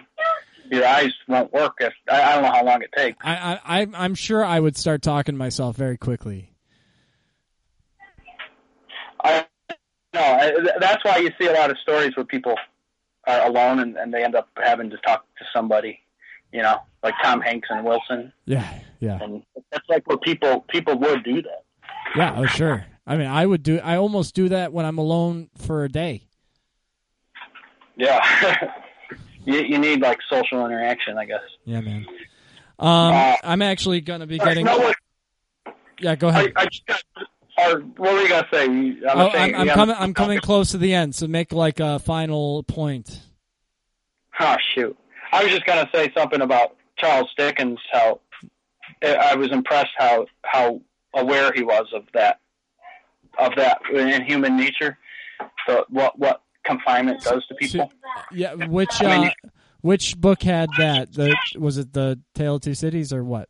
[0.70, 1.74] your eyes won't work.
[1.80, 3.18] If I, I don't know how long it takes.
[3.24, 6.52] I, I, I'm- I'm sure I would start talking to myself very quickly.
[9.22, 9.46] I
[10.20, 12.54] no, that's why you see a lot of stories where people
[13.26, 16.00] are alone and, and they end up having to talk to somebody,
[16.52, 18.68] you know, like Tom Hanks and Wilson, Yeah,
[19.00, 21.64] yeah, and that's like where people people would do that.
[22.16, 22.34] yeah.
[22.36, 22.84] Oh, sure.
[23.06, 23.78] I mean, I would do.
[23.80, 26.22] I almost do that when I'm alone for a day.
[27.96, 28.70] Yeah,
[29.44, 31.40] you you need like social interaction, I guess.
[31.64, 32.06] Yeah, man.
[32.78, 34.66] Um, I'm actually gonna be getting.
[34.66, 34.74] Uh,
[35.66, 35.72] You?
[36.00, 36.52] Yeah, go I, ahead.
[36.56, 37.02] I just got.
[37.58, 38.64] Or what were you gonna say?
[38.66, 39.96] I'm Oh, saying- I'm, I'm coming.
[39.98, 41.14] I'm coming close to the end.
[41.14, 43.20] So make like a final point.
[44.38, 44.96] Oh shoot!
[45.32, 47.78] I was just gonna say something about Charles Dickens.
[47.92, 48.20] How
[49.02, 50.80] I was impressed how how
[51.14, 52.40] aware he was of that
[53.38, 54.96] of that in human nature.
[55.66, 57.92] The what what confinement does to people.
[58.32, 59.48] Yeah, which I mean, uh,
[59.82, 61.12] which book had that?
[61.12, 63.48] The was it the Tale of Two Cities or what?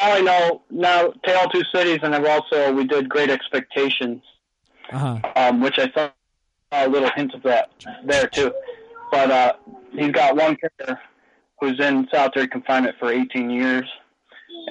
[0.00, 4.22] I know now Tale of Two Cities, and I've also we did Great Expectations,
[4.90, 5.32] Uh huh.
[5.36, 6.10] um, which I saw
[6.72, 7.70] a little hint of that
[8.04, 8.52] there too.
[9.10, 9.52] But uh,
[9.92, 11.00] he's got one character
[11.60, 13.88] who's in solitary confinement for 18 years,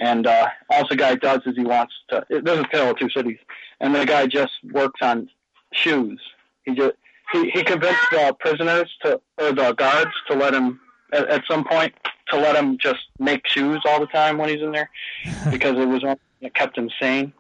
[0.02, 2.26] and uh, all the guy does is he wants to.
[2.30, 3.40] This is Tale of Two Cities,
[3.80, 5.30] and the guy just works on
[5.72, 6.20] shoes.
[6.66, 6.94] He just
[7.32, 10.80] he, he convinced the prisoners to or the guards to let him
[11.14, 11.94] at, at some point
[12.30, 14.90] to let him just make shoes all the time when he's in there
[15.52, 17.34] because it was one that kept him sane.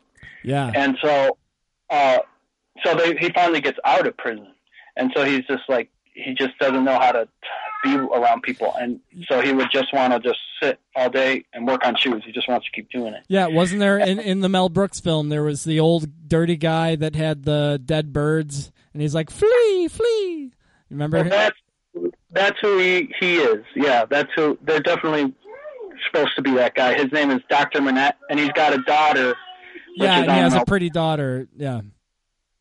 [0.43, 0.71] Yeah.
[0.73, 1.37] And so,
[1.89, 2.19] uh,
[2.83, 4.47] so they, he finally gets out of prison,
[4.95, 7.27] and so he's just like he just doesn't know how to
[7.83, 11.67] be around people, and so he would just want to just sit all day and
[11.67, 12.23] work on shoes.
[12.25, 13.23] He just wants to keep doing it.
[13.27, 15.29] Yeah, wasn't there in, in the Mel Brooks film?
[15.29, 19.87] There was the old dirty guy that had the dead birds, and he's like, "Flee,
[19.87, 20.51] flee."
[20.89, 21.17] Remember?
[21.17, 21.57] Well, that's
[22.33, 23.63] that's who he he is.
[23.75, 25.33] Yeah, that's who they're definitely
[26.07, 26.51] supposed to be.
[26.51, 26.93] That guy.
[26.95, 29.35] His name is Doctor Manette, and he's got a daughter.
[29.95, 31.47] yeah, he has a pretty daughter.
[31.55, 31.81] Yeah.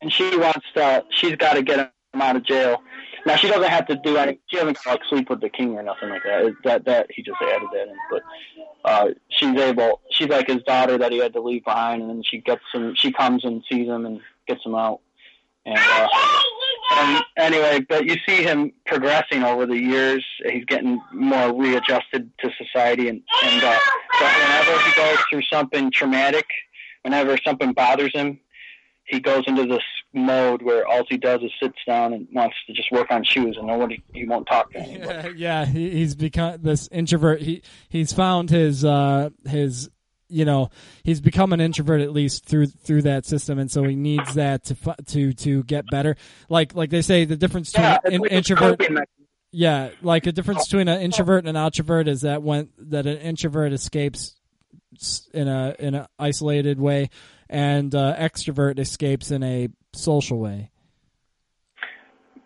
[0.01, 1.03] and she wants to.
[1.09, 1.79] She's got to get
[2.13, 2.81] him out of jail.
[3.25, 4.39] Now she doesn't have to do any.
[4.47, 6.45] She doesn't like sleep with the king or nothing like that.
[6.45, 7.95] It- That that he just added that in.
[8.11, 8.21] But
[8.85, 10.01] uh, she's able.
[10.11, 12.93] She's like his daughter that he had to leave behind, and then she gets him.
[12.95, 14.99] She comes and sees him and gets him out.
[15.65, 16.07] And, uh,
[16.91, 20.25] and anyway, but you see him progressing over the years.
[20.45, 23.77] He's getting more readjusted to society, and and uh,
[24.19, 26.45] but whenever he goes through something traumatic,
[27.03, 28.39] whenever something bothers him,
[29.05, 32.73] he goes into this mode where all he does is sits down and wants to
[32.73, 35.29] just work on shoes, and nobody he won't talk to anybody.
[35.29, 37.41] Yeah, yeah, he, he's become this introvert.
[37.41, 39.89] He he's found his uh his
[40.33, 40.69] you know
[41.03, 44.63] he's become an introvert at least through through that system, and so he needs that
[44.65, 44.75] to
[45.07, 46.15] to to get better.
[46.49, 48.81] Like like they say, the difference between Yeah, an like introvert.
[49.51, 53.17] Yeah, like the difference between an introvert and an outrovert is that when that an
[53.19, 54.35] introvert escapes
[55.33, 57.09] in a in an isolated way,
[57.49, 60.71] and uh, extrovert escapes in a social way.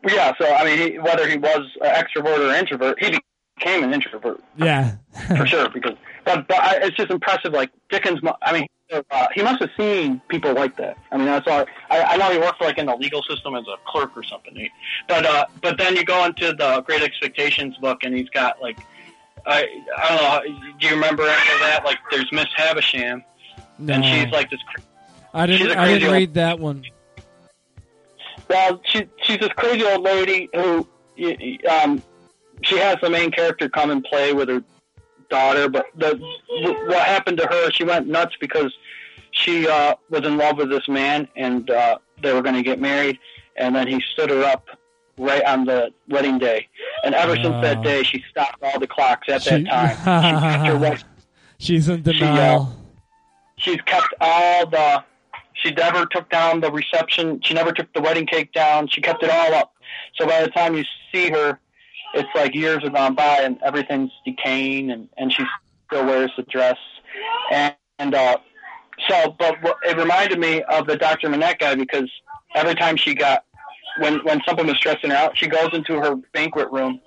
[0.08, 3.18] Yeah, so I mean, he, whether he was an extrovert or introvert, he
[3.58, 4.96] became an introvert Yeah,
[5.38, 5.70] for sure.
[5.70, 5.96] Because,
[6.28, 7.54] but but I, it's just impressive.
[7.54, 10.98] Like Dickens, I mean, uh, he must have seen people like that.
[11.12, 11.66] I mean, that's all.
[11.90, 14.70] I, I know he worked like in the legal system as a clerk or something.
[15.08, 18.78] But uh, but then you go into the Great Expectations book, and he's got like,
[19.46, 19.68] I
[19.98, 20.60] I don't know.
[20.80, 21.82] Do you remember any of that?
[21.86, 23.24] Like, there's Miss Havisham,
[23.80, 24.60] no, and she's like this.
[25.34, 26.84] I didn't I didn't read that one.
[28.50, 30.88] Well, she she's this crazy old lady who
[31.70, 32.02] um
[32.64, 34.64] she has the main character come and play with her
[35.30, 36.16] daughter, but the
[36.88, 37.72] what happened to her?
[37.72, 38.74] She went nuts because
[39.32, 42.80] she uh, was in love with this man, and uh, they were going to get
[42.80, 43.20] married,
[43.56, 44.66] and then he stood her up
[45.18, 46.68] right on the wedding day,
[47.04, 49.96] and ever since that day, she stopped all the clocks at She- that time.
[50.24, 51.04] She kept her wed-
[51.60, 52.76] She's in She, uh, denial.
[53.58, 55.04] she's kept all the
[55.54, 59.24] she never took down the reception she never took the wedding cake down she kept
[59.24, 59.74] it all up
[60.16, 61.60] so by the time you see her
[62.14, 65.44] it's like years have gone by and everything's decaying and and she
[65.90, 66.78] still wears the dress.
[67.52, 68.38] And and uh
[69.08, 72.10] so but it reminded me of the dr manette guy because
[72.56, 73.44] every time she got
[74.00, 77.00] when when something was stressing her out she goes into her banquet room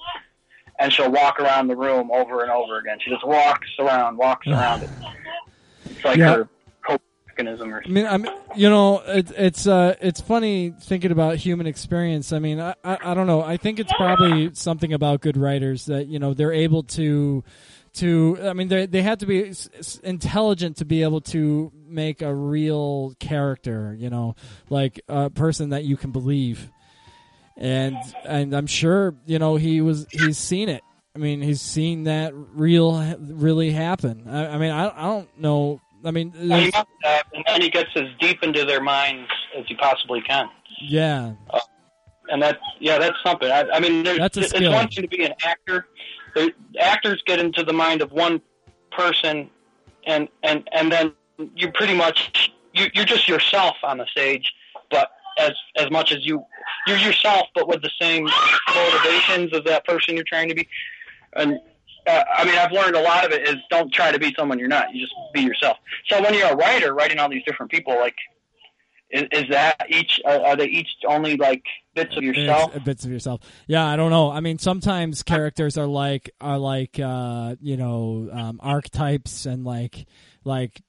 [0.79, 2.99] and she'll walk around the room over and over again.
[3.05, 4.83] She just walks around walks around.
[4.83, 4.91] It
[5.89, 6.27] it's like Yeah.
[6.27, 6.49] her
[7.31, 11.37] mechanism or I mean, I mean, you know, it, it's uh, it's funny thinking about
[11.37, 12.33] human experience.
[12.33, 13.43] I mean, I, I, I don't know.
[13.43, 17.45] I think it's probably something about good writers that you know they're able to,
[17.95, 18.39] to.
[18.43, 19.53] I mean, they they have to be
[20.03, 23.97] intelligent to be able to make a real character.
[23.99, 24.35] You know,
[24.69, 26.71] like a person that you can believe,
[27.57, 30.83] and and I'm sure you know he was he's seen it.
[31.15, 34.29] I mean, he's seen that real really happen.
[34.29, 35.81] I, I mean, I, I don't know.
[36.05, 39.31] I mean, oh, there's- must uh, and then he gets as deep into their minds
[39.57, 40.49] as he possibly can.
[40.81, 41.33] Yeah.
[41.51, 41.61] Uh,
[42.31, 43.51] and that's yeah, that's something.
[43.51, 44.73] I, I mean, there's, That's a it's skill.
[44.73, 45.87] one thing to be an actor.
[46.35, 46.49] There,
[46.79, 48.41] actors get into the mind of one
[48.93, 49.51] person,
[50.07, 51.13] and and and then
[51.57, 54.53] you pretty much you, you're just yourself on the stage,
[54.91, 56.45] but as as much as you
[56.87, 58.29] you're yourself, but with the same
[58.75, 60.69] motivations of that person you're trying to be.
[61.35, 61.59] And
[62.07, 64.59] uh, I mean, I've learned a lot of it is don't try to be someone
[64.59, 64.95] you're not.
[64.95, 65.77] You just be yourself.
[66.09, 68.15] So when you're a writer, writing all these different people, like.
[69.13, 70.21] Is, is that each?
[70.25, 71.65] Are, are they each only like
[71.97, 72.77] bits of yourself?
[72.77, 73.41] It's bits of yourself.
[73.67, 74.31] Yeah, I don't know.
[74.31, 80.07] I mean, sometimes characters are like are like uh, you know um, archetypes and like
[80.45, 80.81] like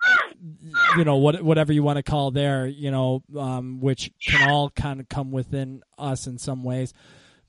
[0.97, 2.67] you know what whatever you want to call there.
[2.67, 6.93] You know, um, which can all kind of come within us in some ways.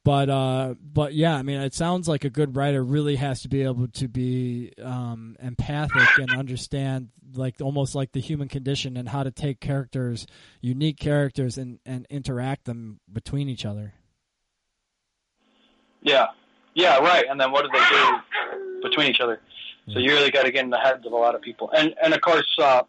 [0.05, 3.49] But uh, but yeah, I mean, it sounds like a good writer really has to
[3.49, 9.09] be able to be um, empathic and understand like almost like the human condition and
[9.09, 10.27] how to take characters,
[10.61, 13.95] unique characters, and and interact them between each other.
[16.03, 16.27] Yeah,
[16.75, 17.25] yeah, right.
[17.31, 19.41] And then what do they do between each other?
[19.93, 21.71] So you really got to get in the heads of a lot of people.
[21.71, 22.83] And and of course, uh,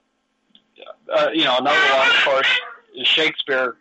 [1.16, 2.48] uh, you know, another one, of course,
[2.96, 3.76] is Shakespeare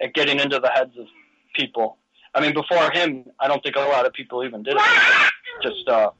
[0.00, 1.06] at getting into the heads of
[1.54, 1.96] people.
[2.34, 4.82] I mean, before him, I don't think a lot of people even did it.
[5.62, 6.10] Just uh,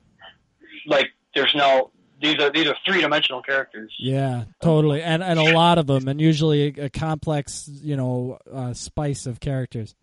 [0.86, 3.92] like there's no these are these are three dimensional characters.
[3.98, 8.38] Yeah, totally, and and a lot of them, and usually a, a complex, you know,
[8.52, 9.94] uh, spice of characters.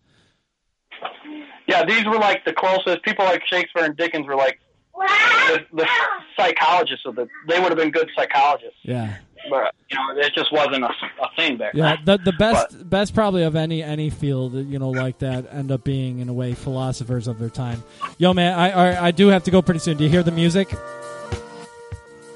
[1.66, 3.24] Yeah, these were like the closest people.
[3.24, 4.58] Like Shakespeare and Dickens were like
[4.96, 5.88] the, the
[6.36, 7.28] psychologists of the.
[7.46, 9.18] They would have been good psychologists, Yeah,
[9.50, 11.96] but you know, it just wasn't a, a thing back yeah.
[11.96, 12.18] then.
[12.18, 15.84] The the best best probably of any any field, you know, like that end up
[15.84, 17.82] being in a way philosophers of their time.
[18.18, 19.96] Yo, man, I I, I do have to go pretty soon.
[19.96, 20.70] Do you hear the music?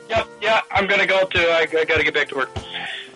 [0.09, 1.41] Yep, yeah, I'm gonna go too.
[1.41, 2.51] I, I got to get back to work.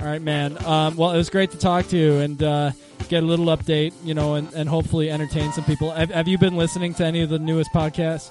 [0.00, 0.62] All right, man.
[0.64, 2.70] Um, well, it was great to talk to you and uh,
[3.08, 5.90] get a little update, you know, and, and hopefully entertain some people.
[5.90, 8.30] Have, have you been listening to any of the newest podcasts?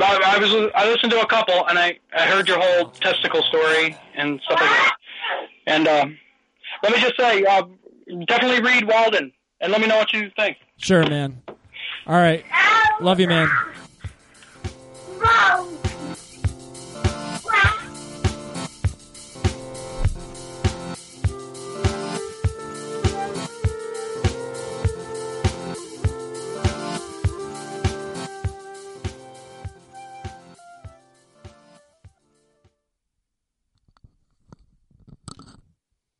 [0.00, 3.42] I, I was I listened to a couple, and I I heard your whole testicle
[3.42, 4.96] story and stuff like that.
[5.66, 6.18] And um,
[6.82, 7.62] let me just say, uh,
[8.26, 10.58] definitely read Walden, and let me know what you think.
[10.76, 11.40] Sure, man.
[12.06, 12.44] All right,
[13.00, 13.48] love you, man.